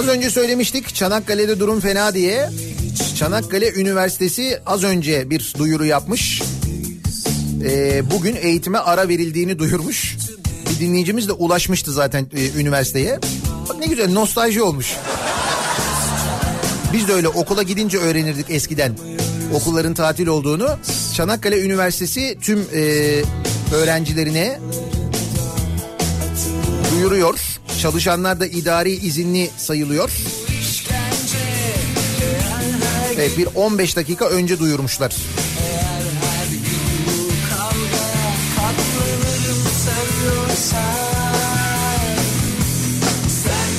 [0.01, 2.51] Az önce söylemiştik Çanakkale'de durum fena diye.
[3.17, 6.43] Çanakkale Üniversitesi az önce bir duyuru yapmış.
[7.65, 10.17] Ee, bugün eğitime ara verildiğini duyurmuş.
[10.71, 13.19] Bir dinleyicimiz de ulaşmıştı zaten e, üniversiteye.
[13.69, 14.97] Bak ne güzel nostalji olmuş.
[16.93, 18.99] Biz de öyle okula gidince öğrenirdik eskiden
[19.55, 20.69] okulların tatil olduğunu.
[21.15, 22.83] Çanakkale Üniversitesi tüm e,
[23.75, 24.61] öğrencilerine
[26.93, 27.61] duyuruyor.
[27.81, 30.11] Çalışanlar da idari izinli sayılıyor.
[33.15, 35.17] Evet bir 15 dakika önce duyurmuşlar.
[38.57, 40.81] Katlanırım seviyorsan
[43.29, 43.71] Sen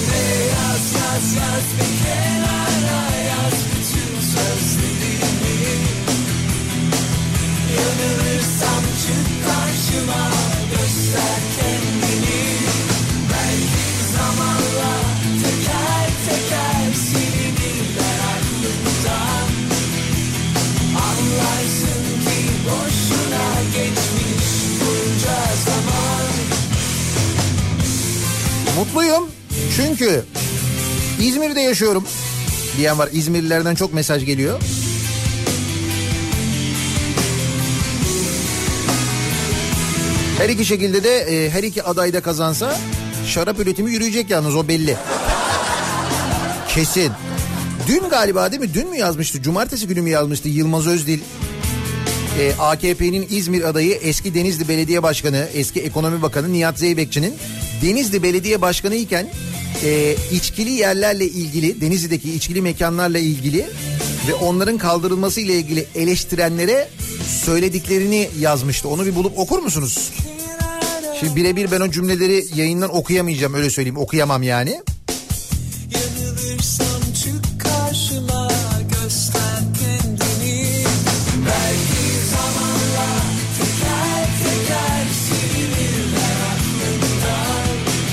[28.92, 29.30] Mutluyum
[29.76, 30.26] çünkü
[31.22, 32.04] İzmir'de yaşıyorum
[32.78, 33.10] diyen var.
[33.14, 34.62] İzmirlilerden çok mesaj geliyor.
[40.38, 42.78] Her iki şekilde de e, her iki aday da kazansa
[43.28, 44.98] şarap üretimi yürüyecek yalnız o belli.
[46.70, 47.12] Kesin.
[47.88, 48.74] Dün galiba değil mi?
[48.74, 49.42] Dün mü yazmıştı?
[49.42, 51.20] Cumartesi günü mü yazmıştı Yılmaz Özdil?
[52.40, 57.34] E, AKP'nin İzmir adayı eski Denizli Belediye Başkanı, eski Ekonomi Bakanı Nihat Zeybekçi'nin
[57.82, 59.28] Denizli Belediye Başkanı iken
[59.84, 63.66] e, içkili yerlerle ilgili, Denizli'deki içkili mekanlarla ilgili
[64.28, 66.90] ve onların kaldırılması ile ilgili eleştirenlere
[67.46, 68.90] söylediklerini yazmıştı.
[68.90, 70.12] Onu bir bulup okur musunuz?
[71.20, 74.82] Şimdi birebir ben o cümleleri yayından okuyamayacağım öyle söyleyeyim okuyamam yani.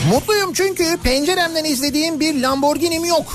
[0.09, 3.33] Mutluyum çünkü penceremden izlediğim bir Lamborghini'm yok.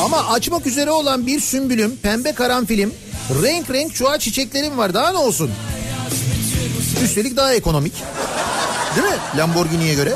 [0.00, 2.94] Ama açmak üzere olan bir sümbülüm, pembe karanfilim,
[3.42, 5.50] renk renk çuha çiçeklerim var daha ne olsun.
[7.04, 7.92] Üstelik daha ekonomik.
[8.96, 9.16] Değil mi?
[9.36, 10.14] Lamborghini'ye göre.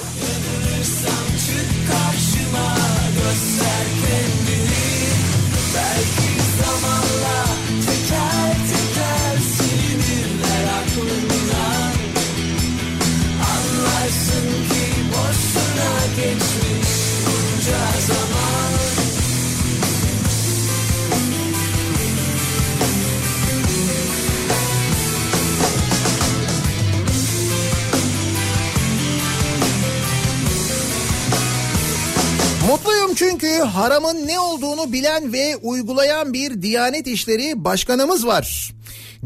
[33.16, 38.72] Çünkü haramın ne olduğunu bilen ve uygulayan bir Diyanet İşleri Başkanımız var.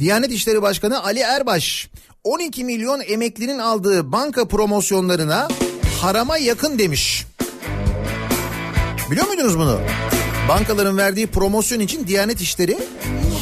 [0.00, 1.88] Diyanet İşleri Başkanı Ali Erbaş
[2.24, 5.48] 12 milyon emeklinin aldığı banka promosyonlarına
[6.00, 7.24] harama yakın demiş.
[9.10, 9.80] Biliyor muydunuz bunu?
[10.48, 12.78] Bankaların verdiği promosyon için Diyanet İşleri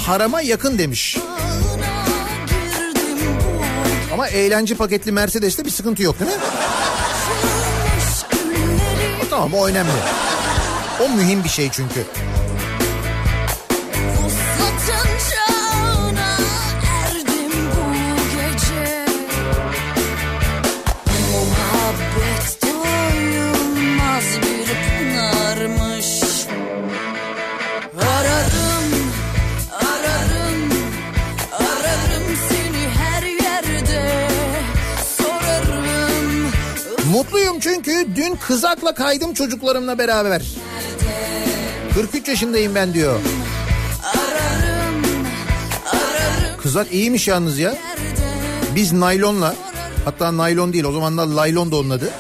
[0.07, 1.19] harama yakın demiş.
[4.13, 6.37] Ama eğlence paketli Mercedes'te bir sıkıntı yok değil mi?
[9.31, 10.24] Tamam o önemli.
[11.01, 12.05] O mühim bir şey çünkü.
[37.25, 40.43] Mutluyum çünkü dün kızakla kaydım çocuklarımla beraber.
[41.95, 43.21] 43 yaşındayım ben diyor.
[46.63, 47.77] Kızak iyiymiş yalnız ya.
[48.75, 49.55] Biz naylonla
[50.05, 52.11] hatta naylon değil o zamanlar laylon da onun adı.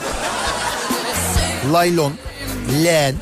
[1.72, 2.12] Laylon,
[2.84, 3.14] len.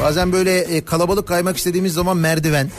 [0.00, 2.70] Bazen böyle e, kalabalık kaymak istediğimiz zaman merdiven.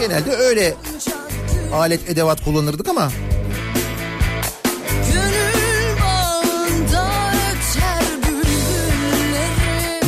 [0.00, 0.74] Genelde öyle
[1.72, 3.10] alet edevat kullanırdık ama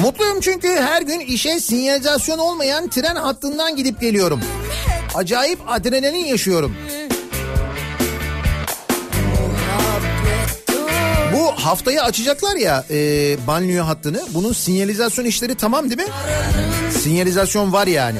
[0.08, 4.40] Mutluyum çünkü her gün işe sinyalizasyon olmayan tren hattından gidip geliyorum.
[5.14, 6.76] Acayip adrenalin yaşıyorum.
[11.32, 12.96] Bu haftayı açacaklar ya e,
[13.46, 14.22] banliyö hattını.
[14.34, 16.12] Bunun sinyalizasyon işleri tamam değil mi?
[16.90, 18.18] Sinyalizasyon var yani.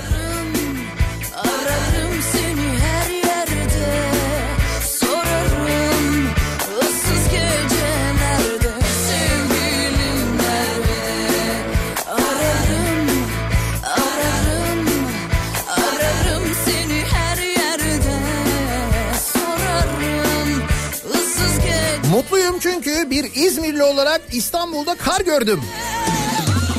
[22.61, 25.61] Çünkü bir İzmirli olarak İstanbul'da kar gördüm.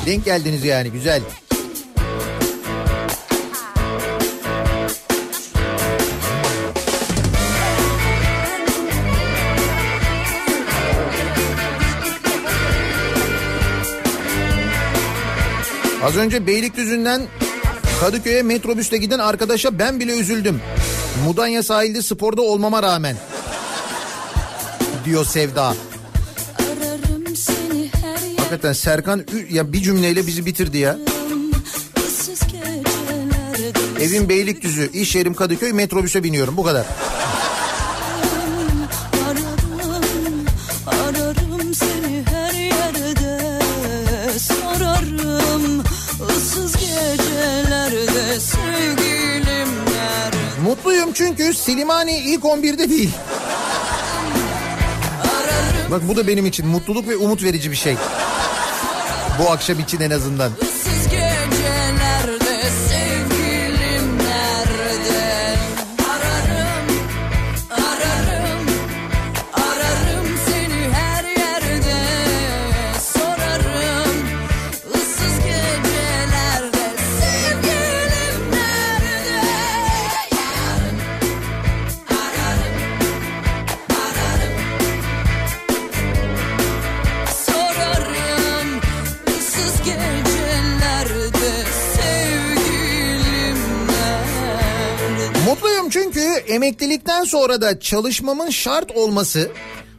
[0.05, 1.21] Denk geldiniz yani güzel.
[16.03, 17.21] Az önce Beylikdüzü'nden
[17.99, 20.61] Kadıköy'e metrobüste giden arkadaşa ben bile üzüldüm.
[21.25, 23.15] Mudanya sahilde sporda olmama rağmen.
[25.05, 25.75] Diyor Sevda.
[28.37, 30.97] Hakikaten Serkan ya bir cümleyle bizi bitirdi ya.
[33.99, 36.85] Evim Beylikdüzü, iş yerim Kadıköy, metrobüse biniyorum bu kadar.
[50.63, 53.11] Mutluyum çünkü Silimani ilk 11'de değil.
[55.91, 57.95] Bak bu da benim için mutluluk ve umut verici bir şey.
[59.39, 60.51] Bu akşam için en azından.
[96.49, 99.51] Emeklilikten sonra da çalışmamın şart olması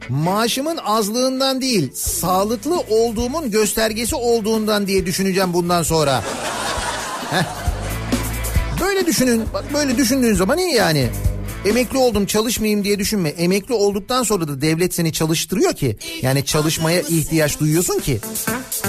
[0.09, 6.23] maaşımın azlığından değil sağlıklı olduğumun göstergesi olduğundan diye düşüneceğim bundan sonra.
[8.81, 9.43] Böyle düşünün.
[9.53, 11.09] Bak böyle düşündüğün zaman iyi yani.
[11.65, 13.29] Emekli oldum çalışmayayım diye düşünme.
[13.29, 15.97] Emekli olduktan sonra da devlet seni çalıştırıyor ki.
[16.21, 18.19] Yani çalışmaya ihtiyaç duyuyorsun ki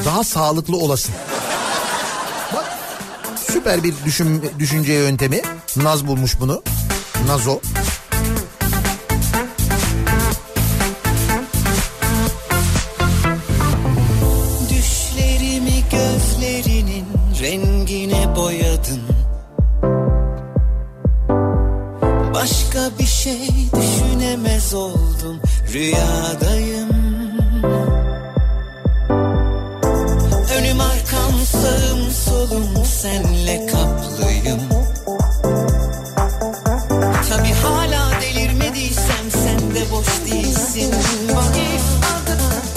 [0.05, 1.14] daha sağlıklı olasın.
[2.55, 2.64] Bak
[3.52, 5.40] süper bir düşün, düşünce yöntemi.
[5.76, 6.62] Naz bulmuş bunu.
[7.27, 7.61] Nazo.
[14.70, 17.05] Düşlerimi gözlerinin
[17.43, 19.03] rengine boyadın.
[22.35, 25.40] Başka bir şey düşünemez oldum.
[25.73, 26.81] Rüyadayım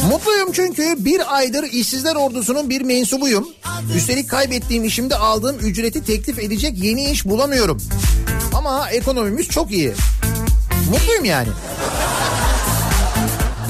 [0.10, 3.48] Mutluyum çünkü bir aydır işsizler ordusunun bir mensubuyum.
[3.96, 7.82] Üstelik kaybettiğim işimde aldığım ücreti teklif edecek yeni iş bulamıyorum.
[8.54, 9.94] Ama ekonomimiz çok iyi.
[10.92, 11.50] Mutluyum yani.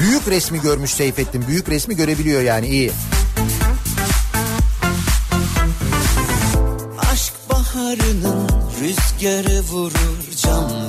[0.00, 1.46] Büyük resmi görmüş Seyfettin.
[1.48, 2.92] Büyük resmi görebiliyor yani iyi.
[7.12, 8.48] Aşk baharının
[8.82, 10.85] rüzgarı vurur camlara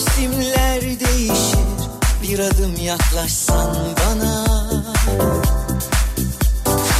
[0.00, 1.58] Mevsimler değişir
[2.22, 4.44] bir adım yaklaşsan bana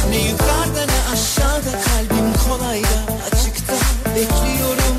[0.09, 2.87] Ne yukarıda ne aşağıda kalbim kolayda
[3.31, 3.73] açıkta
[4.15, 4.95] bekliyorum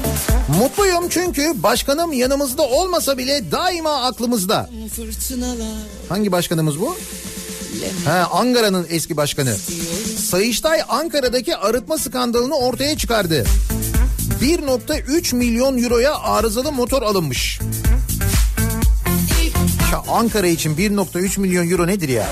[0.59, 4.71] Mutluyum çünkü başkanım yanımızda olmasa bile daima aklımızda.
[6.09, 6.97] Hangi başkanımız bu?
[8.05, 9.57] Ha, Ankara'nın eski başkanı.
[10.31, 13.45] Sayıştay Ankara'daki arıtma skandalını ortaya çıkardı.
[14.43, 17.59] 1.3 milyon euroya arızalı motor alınmış.
[19.97, 22.27] Ankara için 1.3 milyon euro nedir ya?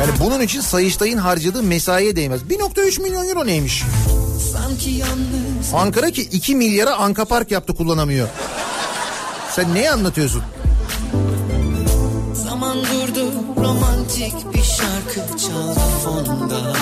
[0.00, 2.40] Yani bunun için Sayıştay'ın harcadığı mesaiye değmez.
[2.42, 3.84] 1.3 milyon euro neymiş?
[5.74, 8.28] Ankara ki 2 milyara Anka Park yaptı kullanamıyor.
[9.50, 10.42] Sen neyi anlatıyorsun?
[12.34, 16.72] Zaman durdu romantik bir şarkı çaldı fonda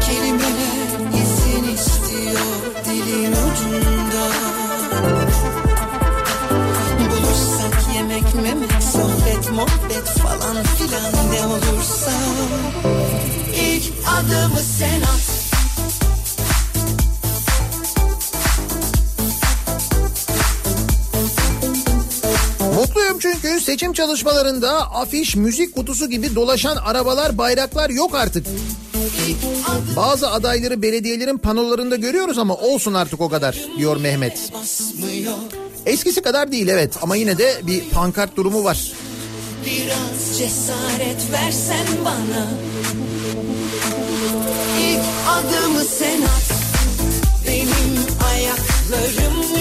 [0.00, 0.86] Kelimeler
[1.22, 2.40] izin istiyor
[2.84, 3.95] dilin ucunda
[9.56, 12.10] muhabbet falan filan ne olursa
[13.62, 15.46] İlk adımı sen at
[22.74, 28.46] Mutluyum çünkü seçim çalışmalarında afiş, müzik kutusu gibi dolaşan arabalar, bayraklar yok artık.
[29.96, 34.52] Bazı adayları belediyelerin panolarında görüyoruz ama olsun artık o kadar diyor Mehmet.
[35.86, 38.92] Eskisi kadar değil evet ama yine de bir pankart durumu var.
[39.66, 42.48] Biraz cesaret versen bana.
[44.80, 46.52] İlk adımı sen at
[47.46, 49.55] Benim ayaklarım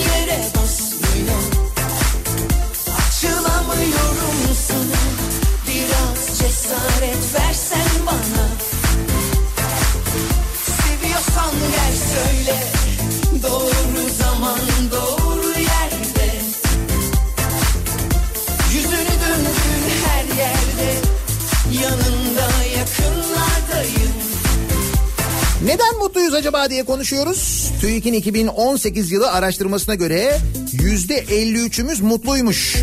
[25.76, 27.72] Neden mutluyuz acaba diye konuşuyoruz.
[27.82, 30.38] TÜİK'in 2018 yılı araştırmasına göre
[30.74, 32.76] %53'ümüz mutluymuş.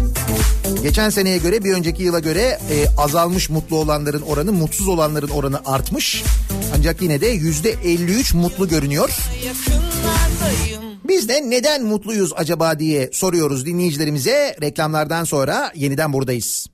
[0.82, 5.60] Geçen seneye göre bir önceki yıla göre e, azalmış mutlu olanların oranı, mutsuz olanların oranı
[5.64, 6.22] artmış.
[6.76, 9.10] Ancak yine de %53 mutlu görünüyor.
[11.04, 14.56] Biz de neden mutluyuz acaba diye soruyoruz dinleyicilerimize.
[14.62, 16.71] Reklamlardan sonra yeniden buradayız.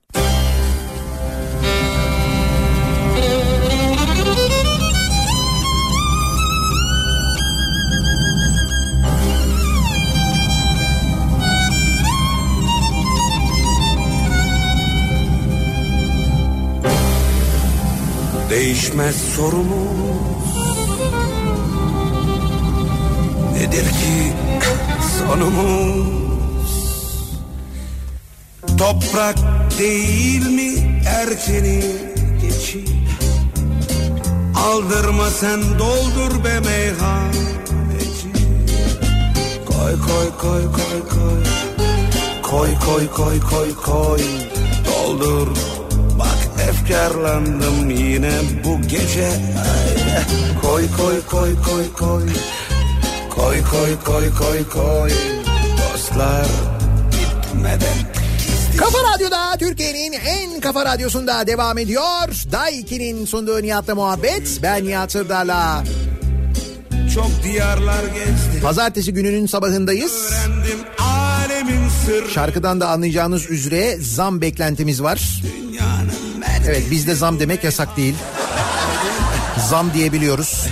[18.50, 20.58] Değişmez sorumuz.
[23.52, 24.32] Nedir ki
[25.18, 26.18] sonumuz?
[28.78, 29.38] Toprak
[29.78, 31.82] değil mi erkeni
[32.42, 32.84] geçi
[34.54, 38.28] Aldırma sen doldur be meyhaneci.
[39.66, 41.42] Koy koy koy koy koy.
[42.42, 44.20] Koy koy koy koy koy.
[44.86, 45.48] Doldur
[46.68, 48.32] efkarlandım yine
[48.64, 52.22] bu gece Ay, Koy koy koy koy koy
[53.30, 55.10] Koy koy koy koy koy
[55.78, 56.46] Dostlar
[57.12, 57.98] bitmeden
[58.78, 62.28] Kafa Radyo'da Türkiye'nin en kafa radyosunda devam ediyor.
[62.52, 64.58] Day 2'nin sunduğu Nihat'la muhabbet.
[64.62, 65.84] Ben Nihat Sırdar'la.
[67.14, 70.32] Çok diyarlar gezdim Pazartesi gününün sabahındayız.
[70.32, 75.42] Öğrendim alemin sırrı Şarkıdan da anlayacağınız üzere zam beklentimiz var.
[75.42, 76.27] Dünyanın
[76.68, 78.14] Evet bizde zam demek yasak değil.
[79.68, 80.66] Zam diyebiliyoruz.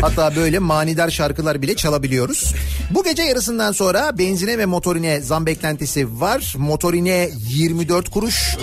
[0.00, 2.54] Hatta böyle manidar şarkılar bile çalabiliyoruz.
[2.90, 6.54] Bu gece yarısından sonra benzine ve motorine zam beklentisi var.
[6.58, 8.56] Motorine 24 kuruş,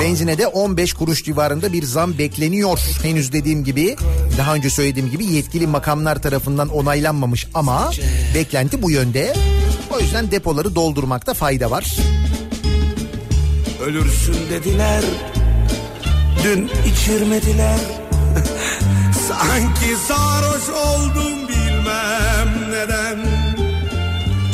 [0.00, 2.78] benzine de 15 kuruş civarında bir zam bekleniyor.
[3.02, 3.96] Henüz dediğim gibi,
[4.38, 7.90] daha önce söylediğim gibi yetkili makamlar tarafından onaylanmamış ama
[8.34, 9.34] beklenti bu yönde.
[9.90, 11.96] O yüzden depoları doldurmakta fayda var.
[13.86, 15.02] Ölürsün dediler
[16.44, 17.78] Dün içirmediler.
[19.28, 23.18] Sanki sarhoş oldum bilmem neden.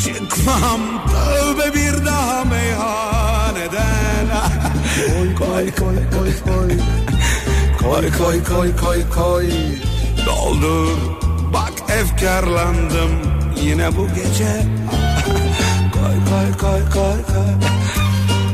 [0.04, 4.26] Çıkmam tövbe bir daha meyhaneden
[5.06, 6.78] Koy koy koy koy koy.
[7.82, 9.46] Koy koy koy koy koy.
[10.26, 10.98] Doldur
[11.52, 13.10] bak efkarlandım
[13.62, 14.66] yine bu gece.
[15.92, 17.65] Koy koy koy koy koy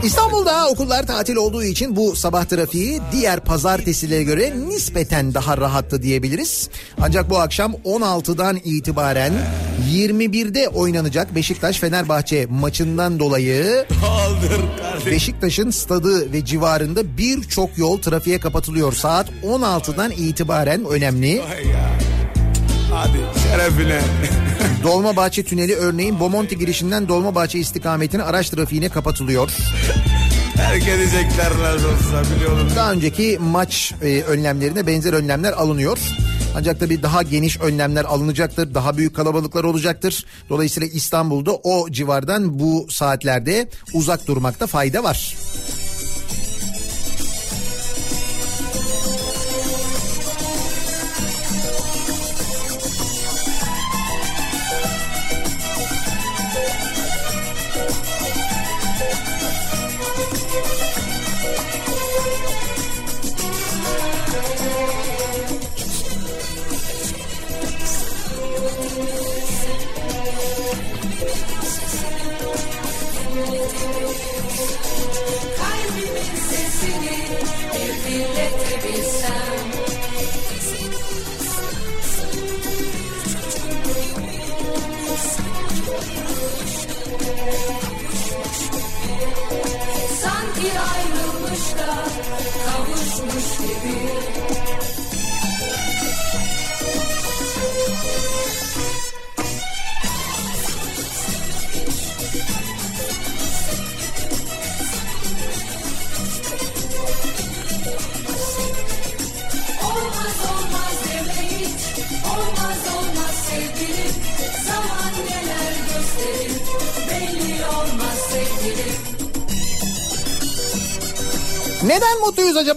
[0.03, 6.69] İstanbul'da okullar tatil olduğu için bu sabah trafiği diğer pazartesilere göre nispeten daha rahattı diyebiliriz.
[7.01, 9.33] Ancak bu akşam 16'dan itibaren
[9.93, 13.87] 21'de oynanacak Beşiktaş Fenerbahçe maçından dolayı
[15.07, 18.93] Beşiktaş'ın stadı ve civarında birçok yol trafiğe kapatılıyor.
[18.93, 21.43] Saat 16'dan itibaren önemli.
[22.91, 24.01] Hadi şerefine.
[24.83, 29.51] Dolmabahçe Tüneli örneğin Bomonti girişinden Dolmabahçe istikametine araç trafiğine kapatılıyor.
[30.57, 32.69] Terk edecekler nasıl olsa biliyorum.
[32.77, 35.99] Daha önceki maç e, önlemlerine benzer önlemler alınıyor.
[36.57, 38.75] Ancak tabii daha geniş önlemler alınacaktır.
[38.75, 40.25] Daha büyük kalabalıklar olacaktır.
[40.49, 45.37] Dolayısıyla İstanbul'da o civardan bu saatlerde uzak durmakta fayda var.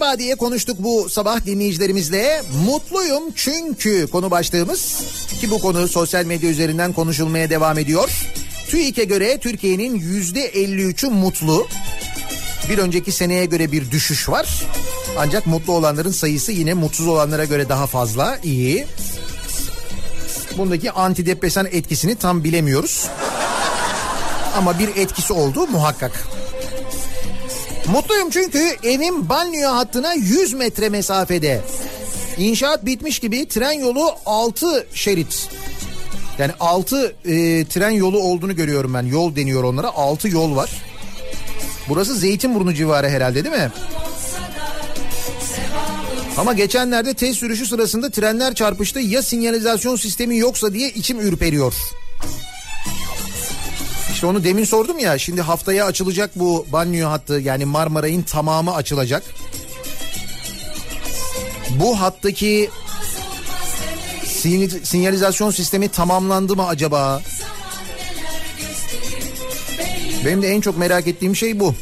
[0.06, 2.42] Acaba diye konuştuk bu sabah dinleyicilerimizle.
[2.66, 5.00] Mutluyum çünkü konu başlığımız
[5.40, 8.10] ki bu konu sosyal medya üzerinden konuşulmaya devam ediyor.
[8.68, 11.66] TÜİK'e göre Türkiye'nin yüzde 53'ü mutlu.
[12.70, 14.62] Bir önceki seneye göre bir düşüş var.
[15.18, 18.38] Ancak mutlu olanların sayısı yine mutsuz olanlara göre daha fazla.
[18.42, 18.86] İyi.
[20.58, 23.06] Bundaki antidepresan etkisini tam bilemiyoruz.
[24.56, 26.26] Ama bir etkisi oldu muhakkak.
[27.92, 31.60] Mutluyum çünkü evim banyo hattına 100 metre mesafede.
[32.38, 35.48] İnşaat bitmiş gibi tren yolu 6 şerit.
[36.38, 37.12] Yani 6 e,
[37.64, 39.02] tren yolu olduğunu görüyorum ben.
[39.02, 39.88] Yol deniyor onlara.
[39.88, 40.70] 6 yol var.
[41.88, 43.70] Burası Zeytinburnu civarı herhalde değil mi?
[46.36, 49.00] Ama geçenlerde test sürüşü sırasında trenler çarpıştı.
[49.00, 51.74] Ya sinyalizasyon sistemi yoksa diye içim ürperiyor.
[54.16, 55.18] İşte onu demin sordum ya.
[55.18, 59.22] Şimdi haftaya açılacak bu banyo hattı yani Marmaray'ın tamamı açılacak.
[61.70, 62.70] Bu hattaki
[64.24, 67.22] sin- sinyalizasyon sistemi tamamlandı mı acaba?
[70.24, 71.74] Benim de en çok merak ettiğim şey bu.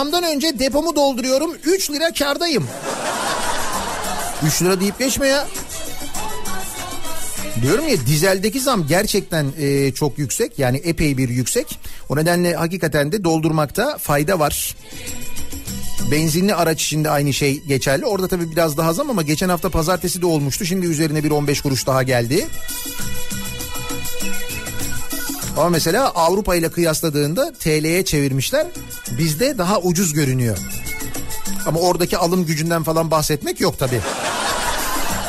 [0.00, 2.66] Zamdan önce depomu dolduruyorum 3 lira kardayım.
[4.46, 5.48] 3 lira deyip geçme ya.
[7.62, 11.78] Diyorum ya dizeldeki zam gerçekten e, çok yüksek yani epey bir yüksek.
[12.08, 14.76] O nedenle hakikaten de doldurmakta fayda var.
[16.10, 18.06] Benzinli araç için de aynı şey geçerli.
[18.06, 20.64] Orada tabii biraz daha zam ama geçen hafta pazartesi de olmuştu.
[20.64, 22.46] Şimdi üzerine bir 15 kuruş daha geldi.
[25.56, 28.66] Ama mesela Avrupa ile kıyasladığında TL'ye çevirmişler.
[29.18, 30.58] Bizde daha ucuz görünüyor.
[31.66, 34.00] Ama oradaki alım gücünden falan bahsetmek yok tabii.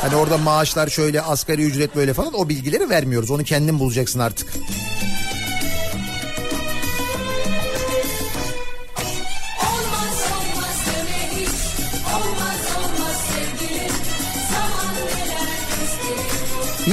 [0.02, 3.30] Hani orada maaşlar şöyle asgari ücret böyle falan o bilgileri vermiyoruz.
[3.30, 4.52] Onu kendin bulacaksın artık.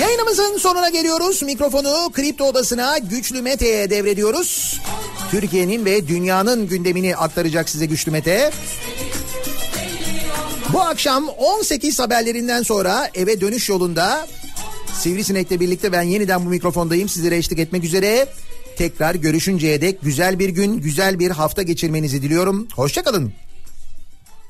[0.01, 1.43] Yayınımızın sonuna geliyoruz.
[1.43, 4.81] Mikrofonu Kripto Odası'na Güçlü Mete'ye devrediyoruz.
[5.31, 8.51] Türkiye'nin ve dünyanın gündemini aktaracak size Güçlü Mete.
[10.73, 14.27] Bu akşam 18 haberlerinden sonra eve dönüş yolunda
[14.93, 17.09] Sivrisinek'le birlikte ben yeniden bu mikrofondayım.
[17.09, 18.27] Sizlere eşlik etmek üzere.
[18.77, 22.67] Tekrar görüşünceye dek güzel bir gün, güzel bir hafta geçirmenizi diliyorum.
[22.75, 23.33] Hoşçakalın.